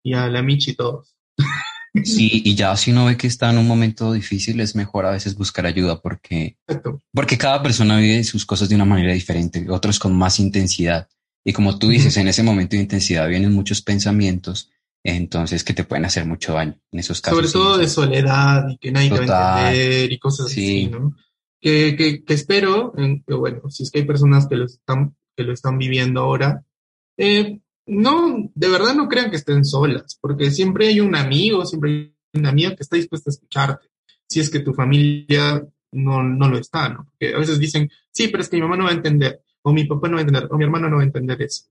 y 0.05 0.15
a 0.15 0.29
la 0.29 0.43
Michi 0.43 0.75
todos. 0.75 1.16
Sí, 2.05 2.43
y 2.45 2.55
ya 2.55 2.77
si 2.77 2.93
uno 2.93 3.07
ve 3.07 3.17
que 3.17 3.27
está 3.27 3.51
en 3.51 3.59
un 3.59 3.67
momento 3.67 4.13
difícil, 4.13 4.61
es 4.61 4.75
mejor 4.75 5.07
a 5.07 5.11
veces 5.11 5.37
buscar 5.37 5.67
ayuda 5.67 6.01
porque, 6.01 6.57
porque 7.13 7.39
cada 7.39 7.63
persona 7.63 7.99
vive 7.99 8.25
sus 8.25 8.45
cosas 8.45 8.69
de 8.69 8.75
una 8.75 8.85
manera 8.85 9.13
diferente, 9.13 9.67
otros 9.69 9.99
con 9.99 10.15
más 10.15 10.39
intensidad. 10.41 11.09
Y 11.45 11.53
como 11.53 11.79
tú 11.79 11.89
dices, 11.89 12.17
en 12.17 12.29
ese 12.29 12.43
momento 12.43 12.77
de 12.77 12.83
intensidad 12.83 13.29
vienen 13.29 13.53
muchos 13.53 13.81
pensamientos, 13.81 14.71
entonces 15.05 15.63
que 15.63 15.75
te 15.75 15.85
pueden 15.85 16.05
hacer 16.05 16.27
mucho 16.27 16.55
daño 16.55 16.79
en 16.91 16.99
esos 16.99 17.21
casos. 17.21 17.39
Sobre 17.39 17.53
todo 17.53 17.79
de 17.79 17.89
soledad 17.89 18.69
y 18.69 18.79
que 18.79 18.91
nadie 18.91 19.11
te 19.11 19.27
va 19.27 19.57
a 19.57 19.73
entender 19.73 20.13
y 20.13 20.19
cosas 20.19 20.47
así, 20.47 20.89
¿no? 20.89 21.17
Que, 21.61 21.97
que, 21.97 22.25
que 22.25 22.35
espero, 22.35 22.93
que 22.95 23.35
bueno, 23.35 23.71
si 23.71 23.85
es 23.85 23.91
que 23.91 24.01
hay 24.01 24.05
personas 24.05 24.47
que 24.47 24.57
lo 24.57 24.67
están, 24.67 25.17
que 25.37 25.45
lo 25.45 25.53
están 25.53 25.79
viviendo 25.79 26.21
ahora, 26.21 26.65
eh, 27.17 27.61
no, 27.87 28.51
de 28.55 28.69
verdad 28.69 28.95
no 28.95 29.09
crean 29.09 29.31
que 29.31 29.37
estén 29.37 29.65
solas, 29.65 30.19
porque 30.21 30.51
siempre 30.51 30.89
hay 30.89 31.01
un 31.01 31.15
amigo, 31.15 31.65
siempre 31.65 31.91
hay 31.91 32.15
una 32.35 32.51
amiga 32.51 32.75
que 32.75 32.83
está 32.83 32.97
dispuesta 32.97 33.31
a 33.31 33.35
escucharte, 33.35 33.89
si 34.29 34.41
es 34.41 34.51
que 34.51 34.61
tu 34.61 34.75
familia 34.75 35.65
no, 35.93 36.23
no 36.23 36.49
lo 36.49 36.59
está, 36.59 36.89
¿no? 36.89 37.07
Porque 37.11 37.35
a 37.35 37.39
veces 37.39 37.59
dicen, 37.59 37.91
sí, 38.11 38.29
pero 38.29 38.43
es 38.43 38.49
que 38.49 38.57
mi 38.57 38.63
mamá 38.63 38.77
no 38.77 38.85
va 38.85 38.91
a 38.91 38.95
entender, 38.95 39.41
o 39.63 39.73
mi 39.73 39.85
papá 39.85 40.09
no 40.09 40.15
va 40.15 40.21
a 40.21 40.23
entender, 40.23 40.49
o 40.51 40.57
mi 40.57 40.65
hermano 40.65 40.89
no 40.89 40.97
va 40.97 41.03
a 41.03 41.07
entender 41.07 41.41
eso. 41.43 41.65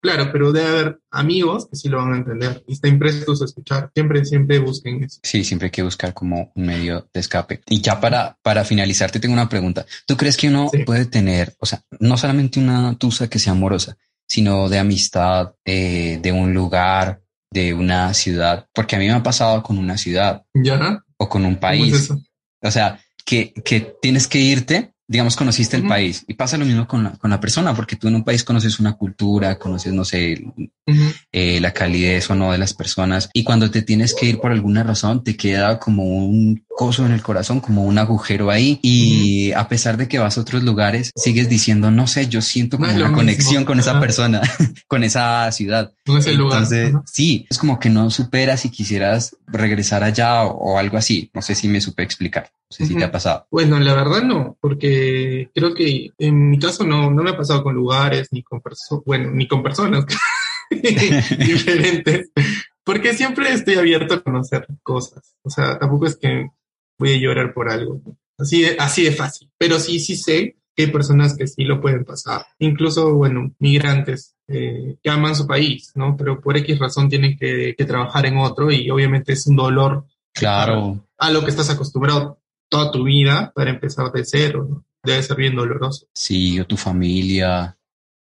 Claro, 0.00 0.30
pero 0.30 0.52
debe 0.52 0.68
haber 0.68 1.00
amigos 1.10 1.66
que 1.68 1.76
sí 1.76 1.88
lo 1.88 1.98
van 1.98 2.12
a 2.12 2.18
entender 2.18 2.62
y 2.68 2.74
están 2.74 3.00
prestos 3.00 3.42
a 3.42 3.46
escuchar. 3.46 3.90
Siempre, 3.92 4.24
siempre 4.24 4.60
busquen 4.60 5.02
eso. 5.02 5.18
Sí, 5.24 5.42
siempre 5.42 5.66
hay 5.66 5.70
que 5.72 5.82
buscar 5.82 6.14
como 6.14 6.52
un 6.54 6.66
medio 6.66 7.08
de 7.12 7.18
escape. 7.18 7.62
Y 7.66 7.80
ya 7.80 8.00
para, 8.00 8.38
para 8.42 8.64
finalizar, 8.64 9.10
te 9.10 9.18
tengo 9.18 9.34
una 9.34 9.48
pregunta. 9.48 9.86
¿Tú 10.06 10.16
crees 10.16 10.36
que 10.36 10.48
uno 10.48 10.70
puede 10.86 11.06
tener, 11.06 11.56
o 11.58 11.66
sea, 11.66 11.82
no 11.98 12.16
solamente 12.16 12.60
una 12.60 12.96
tusa 12.96 13.28
que 13.28 13.40
sea 13.40 13.54
amorosa, 13.54 13.96
sino 14.28 14.68
de 14.68 14.78
amistad, 14.78 15.54
eh, 15.64 16.18
de 16.20 16.32
un 16.32 16.52
lugar, 16.52 17.22
de 17.50 17.72
una 17.72 18.12
ciudad, 18.14 18.66
porque 18.74 18.96
a 18.96 18.98
mí 18.98 19.06
me 19.06 19.12
ha 19.12 19.22
pasado 19.22 19.62
con 19.62 19.78
una 19.78 19.96
ciudad 19.96 20.44
¿Ya? 20.54 21.02
o 21.16 21.28
con 21.28 21.44
un 21.44 21.56
país. 21.56 22.10
O 22.62 22.70
sea, 22.70 23.00
que, 23.24 23.52
que 23.64 23.96
tienes 24.02 24.28
que 24.28 24.38
irte 24.38 24.92
digamos, 25.08 25.36
conociste 25.36 25.76
el 25.76 25.88
país. 25.88 26.24
Y 26.28 26.34
pasa 26.34 26.58
lo 26.58 26.66
mismo 26.66 26.86
con 26.86 27.02
la, 27.02 27.12
con 27.12 27.30
la 27.30 27.40
persona, 27.40 27.74
porque 27.74 27.96
tú 27.96 28.08
en 28.08 28.16
un 28.16 28.24
país 28.24 28.44
conoces 28.44 28.78
una 28.78 28.92
cultura, 28.92 29.58
conoces, 29.58 29.92
no 29.94 30.04
sé, 30.04 30.44
eh, 31.32 31.60
la 31.60 31.72
calidez 31.72 32.30
o 32.30 32.34
no 32.34 32.52
de 32.52 32.58
las 32.58 32.74
personas 32.74 33.30
y 33.32 33.44
cuando 33.44 33.70
te 33.70 33.82
tienes 33.82 34.14
que 34.14 34.26
ir 34.26 34.38
por 34.38 34.52
alguna 34.52 34.82
razón 34.82 35.22
te 35.22 35.36
queda 35.36 35.78
como 35.78 36.04
un 36.04 36.64
coso 36.68 37.04
en 37.04 37.12
el 37.12 37.22
corazón, 37.22 37.60
como 37.60 37.84
un 37.84 37.98
agujero 37.98 38.50
ahí. 38.50 38.78
Y 38.82 39.52
a 39.52 39.66
pesar 39.66 39.96
de 39.96 40.08
que 40.08 40.18
vas 40.18 40.38
a 40.38 40.42
otros 40.42 40.62
lugares, 40.62 41.10
sigues 41.16 41.48
diciendo, 41.48 41.90
no 41.90 42.06
sé, 42.06 42.28
yo 42.28 42.40
siento 42.40 42.78
como 42.78 42.94
una 42.94 43.12
conexión 43.12 43.64
con 43.64 43.80
esa 43.80 43.98
persona, 43.98 44.42
con 44.88 45.02
esa 45.04 45.50
ciudad. 45.52 45.92
Entonces, 46.06 46.94
sí, 47.06 47.46
es 47.50 47.58
como 47.58 47.80
que 47.80 47.90
no 47.90 48.10
superas 48.10 48.60
si 48.60 48.70
quisieras 48.70 49.36
regresar 49.46 50.04
allá 50.04 50.44
o 50.44 50.78
algo 50.78 50.98
así. 50.98 51.30
No 51.34 51.42
sé 51.42 51.54
si 51.54 51.66
me 51.66 51.80
supe 51.80 52.02
explicar. 52.02 52.50
No 52.70 52.76
sé 52.76 52.86
si 52.86 52.94
te 52.94 53.04
ha 53.04 53.10
pasado. 53.10 53.46
Bueno, 53.50 53.78
la 53.80 53.94
verdad 53.94 54.22
no, 54.22 54.58
porque 54.60 55.50
creo 55.54 55.74
que 55.74 56.10
en 56.18 56.50
mi 56.50 56.58
caso 56.58 56.84
no, 56.84 57.10
no 57.10 57.22
me 57.22 57.30
ha 57.30 57.36
pasado 57.36 57.62
con 57.62 57.74
lugares 57.74 58.28
ni 58.30 58.42
con 58.42 58.60
personas, 58.60 59.04
bueno, 59.06 59.30
ni 59.30 59.48
con 59.48 59.62
personas 59.62 60.04
diferentes, 60.70 62.30
porque 62.84 63.14
siempre 63.14 63.52
estoy 63.52 63.76
abierto 63.76 64.14
a 64.14 64.22
conocer 64.22 64.66
cosas. 64.82 65.34
O 65.42 65.50
sea, 65.50 65.78
tampoco 65.78 66.06
es 66.06 66.16
que 66.16 66.48
voy 66.98 67.14
a 67.14 67.18
llorar 67.18 67.54
por 67.54 67.70
algo. 67.70 68.02
Así 68.36 68.62
de, 68.62 68.76
así 68.78 69.04
de 69.04 69.12
fácil. 69.12 69.50
Pero 69.56 69.78
sí, 69.78 69.98
sí 69.98 70.16
sé 70.16 70.56
que 70.76 70.84
hay 70.84 70.90
personas 70.90 71.36
que 71.36 71.46
sí 71.46 71.64
lo 71.64 71.80
pueden 71.80 72.04
pasar. 72.04 72.46
Incluso, 72.58 73.14
bueno, 73.14 73.50
migrantes 73.58 74.36
eh, 74.46 74.96
que 75.02 75.10
aman 75.10 75.34
su 75.34 75.46
país, 75.46 75.92
¿no? 75.94 76.16
Pero 76.16 76.40
por 76.40 76.56
X 76.56 76.78
razón 76.78 77.08
tienen 77.08 77.36
que, 77.36 77.74
que 77.76 77.84
trabajar 77.84 78.26
en 78.26 78.36
otro 78.36 78.70
y 78.70 78.90
obviamente 78.90 79.32
es 79.32 79.46
un 79.46 79.56
dolor. 79.56 80.04
Claro. 80.32 81.04
A 81.16 81.30
lo 81.30 81.42
que 81.42 81.50
estás 81.50 81.70
acostumbrado 81.70 82.37
toda 82.68 82.90
tu 82.90 83.04
vida 83.04 83.52
para 83.54 83.70
empezar 83.70 84.10
de 84.12 84.24
cero, 84.24 84.84
Debe 85.02 85.22
ser 85.22 85.36
bien 85.36 85.54
doloroso. 85.54 86.06
Sí, 86.12 86.58
o 86.58 86.66
tu 86.66 86.76
familia, 86.76 87.78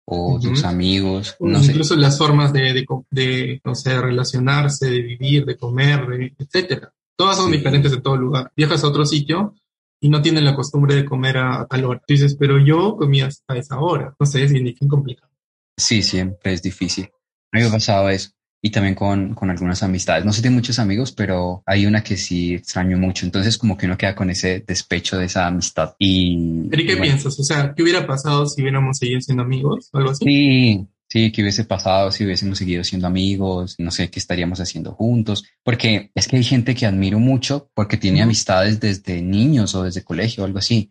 o 0.05 0.39
tus 0.41 0.63
amigos. 0.63 1.35
No 1.39 1.61
Incluso 1.61 1.95
las 1.95 2.17
formas 2.17 2.53
de, 2.53 2.73
de, 2.73 2.85
de, 3.11 3.61
no 3.63 3.75
sé, 3.75 3.99
relacionarse, 4.01 4.89
de 4.89 5.01
vivir, 5.01 5.45
de 5.45 5.57
comer, 5.57 6.07
de, 6.07 6.33
etcétera. 6.39 6.93
Todas 7.15 7.37
son 7.37 7.51
diferentes 7.51 7.91
en 7.91 8.01
todo 8.01 8.15
lugar. 8.15 8.51
Viajas 8.55 8.83
a 8.83 8.87
otro 8.87 9.05
sitio 9.05 9.55
y 9.99 10.09
no 10.09 10.21
tienen 10.21 10.45
la 10.45 10.55
costumbre 10.55 10.95
de 10.95 11.05
comer 11.05 11.37
a 11.37 11.67
tal 11.67 11.85
hora. 11.85 12.01
dices, 12.07 12.35
pero 12.39 12.57
yo 12.57 12.95
comía 12.95 13.27
hasta 13.27 13.55
esa 13.55 13.79
hora. 13.79 14.15
No 14.17 14.25
sé, 14.25 14.43
es 14.43 14.51
bien 14.51 14.73
complicado. 14.87 15.31
Sí, 15.77 16.01
siempre 16.01 16.53
es 16.53 16.61
difícil. 16.61 17.09
A 17.51 17.57
mí 17.57 17.63
me 17.63 17.67
ha 17.67 17.71
pasado 17.71 18.09
eso 18.09 18.31
y 18.65 18.69
también 18.69 18.95
con, 18.95 19.35
con, 19.35 19.49
algunas 19.49 19.83
amistades. 19.83 20.23
No 20.23 20.31
sé 20.31 20.41
de 20.41 20.49
muchos 20.49 20.79
amigos, 20.79 21.11
pero 21.11 21.63
hay 21.65 21.85
una 21.85 22.01
que 22.01 22.15
sí 22.15 22.53
extraño 22.53 22.97
mucho. 22.97 23.25
Entonces 23.25 23.57
como 23.57 23.77
que 23.77 23.87
uno 23.87 23.97
queda 23.97 24.15
con 24.15 24.29
ese 24.29 24.63
despecho 24.65 25.17
de 25.17 25.25
esa 25.25 25.47
amistad. 25.47 25.95
Y, 25.99 26.69
qué 26.71 26.95
piensas? 26.95 27.37
O 27.37 27.43
sea, 27.43 27.73
¿qué 27.75 27.83
hubiera 27.83 28.07
pasado 28.07 28.45
si 28.45 28.61
hubiéramos 28.61 28.97
seguido 28.97 29.19
siendo 29.19 29.43
amigos 29.43 29.89
o 29.91 29.97
algo 29.97 30.11
así? 30.11 30.23
Sí, 30.23 30.87
sí, 31.09 31.31
¿qué 31.33 31.41
hubiese 31.41 31.65
pasado 31.65 32.09
si 32.13 32.23
hubiésemos 32.23 32.57
seguido 32.57 32.85
siendo 32.85 33.05
amigos? 33.05 33.75
No 33.79 33.91
sé 33.91 34.09
qué 34.09 34.19
estaríamos 34.19 34.61
haciendo 34.61 34.93
juntos. 34.93 35.43
Porque 35.61 36.11
es 36.15 36.29
que 36.29 36.37
hay 36.37 36.43
gente 36.45 36.73
que 36.73 36.85
admiro 36.85 37.19
mucho 37.19 37.69
porque 37.73 37.97
tiene 37.97 38.21
amistades 38.21 38.79
desde 38.79 39.21
niños 39.21 39.75
o 39.75 39.83
desde 39.83 40.05
colegio 40.05 40.41
o 40.41 40.45
algo 40.45 40.59
así. 40.59 40.89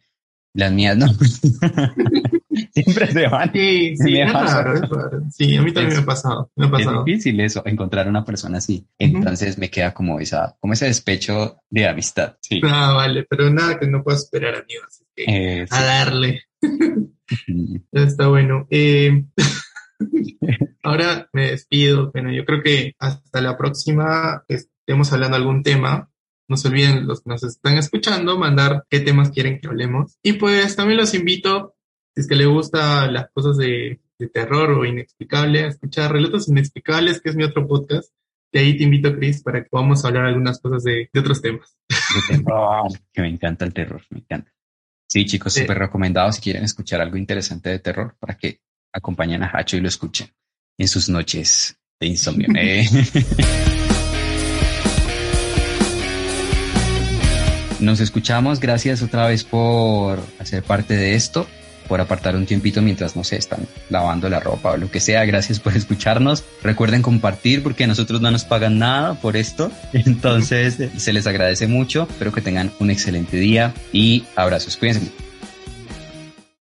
Las 0.53 0.73
mías 0.73 0.99
no. 0.99 1.07
Siempre 2.73 3.07
se 3.11 3.29
van. 3.29 3.53
Sí, 3.53 3.97
sí, 3.97 4.23
raro, 4.25 4.75
raro. 4.75 5.23
Sí, 5.31 5.57
a 5.57 5.63
mí 5.63 5.73
también 5.73 5.97
me 5.97 6.03
ha 6.03 6.07
pasado. 6.07 6.51
Me 6.57 6.67
ha 6.67 6.71
pasado. 6.71 7.01
Es 7.01 7.05
difícil 7.05 7.41
eso, 7.41 7.63
encontrar 7.65 8.09
una 8.09 8.25
persona 8.25 8.59
así. 8.59 8.87
Entonces 8.99 9.59
me 9.59 9.71
queda 9.71 9.95
como 9.95 10.21
esa, 10.21 10.57
como 10.61 10.73
ese 10.73 10.87
despecho 10.87 11.59
de 11.71 11.87
amistad. 11.87 12.37
Sí. 12.41 12.61
Ah, 12.65 12.93
vale, 12.95 13.25
pero 13.29 13.51
nada 13.51 13.79
que 13.79 13.87
no 13.87 14.03
puedo 14.03 14.17
esperar, 14.17 14.55
amigos. 14.55 14.87
Así 14.89 15.05
que 15.15 15.25
eh, 15.25 15.67
a 15.71 15.83
darle. 15.83 16.43
Está 17.93 18.29
bueno. 18.29 18.67
Eh, 18.71 19.25
ahora 20.83 21.29
me 21.33 21.51
despido. 21.51 22.11
Bueno, 22.13 22.33
yo 22.33 22.45
creo 22.45 22.63
que 22.63 22.95
hasta 22.99 23.41
la 23.41 23.57
próxima 23.57 24.45
estemos 24.49 25.13
hablando 25.13 25.37
de 25.37 25.43
algún 25.43 25.63
tema. 25.63 26.09
No 26.49 26.57
se 26.57 26.69
olviden, 26.69 27.07
los 27.07 27.23
que 27.23 27.31
nos 27.31 27.43
están 27.45 27.79
escuchando, 27.79 28.37
mandar 28.37 28.85
qué 28.91 29.01
temas 29.01 29.31
quieren 29.31 29.59
que 29.59 29.69
hablemos. 29.69 30.19
Y 30.23 30.35
pues 30.35 30.77
también 30.77 30.99
los 30.99 31.15
invito 31.15 31.72
es 32.15 32.27
que 32.27 32.35
le 32.35 32.47
gusta 32.47 33.11
las 33.11 33.31
cosas 33.33 33.57
de, 33.57 34.01
terror 34.33 34.71
o 34.71 34.85
inexplicable, 34.85 35.67
escuchar 35.67 36.13
Relatos 36.13 36.49
Inexplicables, 36.49 37.21
que 37.21 37.31
es 37.31 37.35
mi 37.35 37.43
otro 37.43 37.67
podcast. 37.67 38.13
De 38.53 38.61
ahí 38.61 38.77
te 38.77 38.85
invito, 38.85 39.13
Chris, 39.17 39.43
para 39.43 39.65
que 39.65 39.69
podamos 39.69 40.05
hablar 40.05 40.27
algunas 40.27 40.61
cosas 40.61 40.85
de, 40.85 41.11
otros 41.19 41.43
temas. 41.43 41.77
De 41.89 42.37
terror, 42.37 42.93
que 43.13 43.23
me 43.23 43.29
encanta 43.29 43.65
el 43.65 43.73
terror, 43.73 44.03
me 44.11 44.21
encanta. 44.21 44.53
Sí, 45.09 45.27
chicos, 45.27 45.55
súper 45.55 45.77
recomendado 45.77 46.31
si 46.31 46.41
quieren 46.41 46.63
escuchar 46.63 47.01
algo 47.01 47.17
interesante 47.17 47.69
de 47.69 47.81
terror 47.81 48.15
para 48.21 48.37
que 48.37 48.61
acompañen 48.93 49.43
a 49.43 49.51
Hacho 49.53 49.77
y 49.77 49.81
lo 49.81 49.89
escuchen 49.89 50.29
en 50.79 50.89
sus 50.89 51.09
noches 51.09 51.77
de 52.01 52.07
insomnio. 52.07 52.49
Eh. 52.57 52.85
Nos 57.81 57.99
escuchamos. 57.99 58.61
Gracias 58.61 59.03
otra 59.03 59.27
vez 59.27 59.43
por 59.43 60.21
hacer 60.39 60.63
parte 60.63 60.95
de 60.95 61.17
esto, 61.17 61.49
por 61.93 62.01
apartar 62.01 62.37
un 62.37 62.47
tiempito 62.47 62.81
mientras, 62.81 63.17
no 63.17 63.23
sé, 63.23 63.37
están 63.37 63.69
lavando 63.91 64.31
la 64.31 64.41
ropa 64.41 64.71
o 64.71 64.77
lo 64.79 64.91
que 64.91 64.99
sea. 64.99 65.27
Gracias 65.27 65.61
por 65.61 65.77
escucharnos. 65.77 66.43
Recuerden 66.63 67.03
compartir 67.03 67.63
porque 67.63 67.87
nosotros 67.87 68.23
no 68.23 68.31
nos 68.31 68.47
pagan 68.47 68.79
nada 68.79 69.13
por 69.21 69.37
esto. 69.37 69.71
Entonces, 69.93 70.79
se 70.97 71.13
les 71.13 71.27
agradece 71.27 71.67
mucho. 71.67 72.07
Espero 72.09 72.33
que 72.33 72.41
tengan 72.41 72.73
un 72.79 72.91
excelente 72.91 73.37
día 73.37 73.75
y 73.93 74.25
abrazos. 74.37 74.79
Cuídense. 74.79 75.32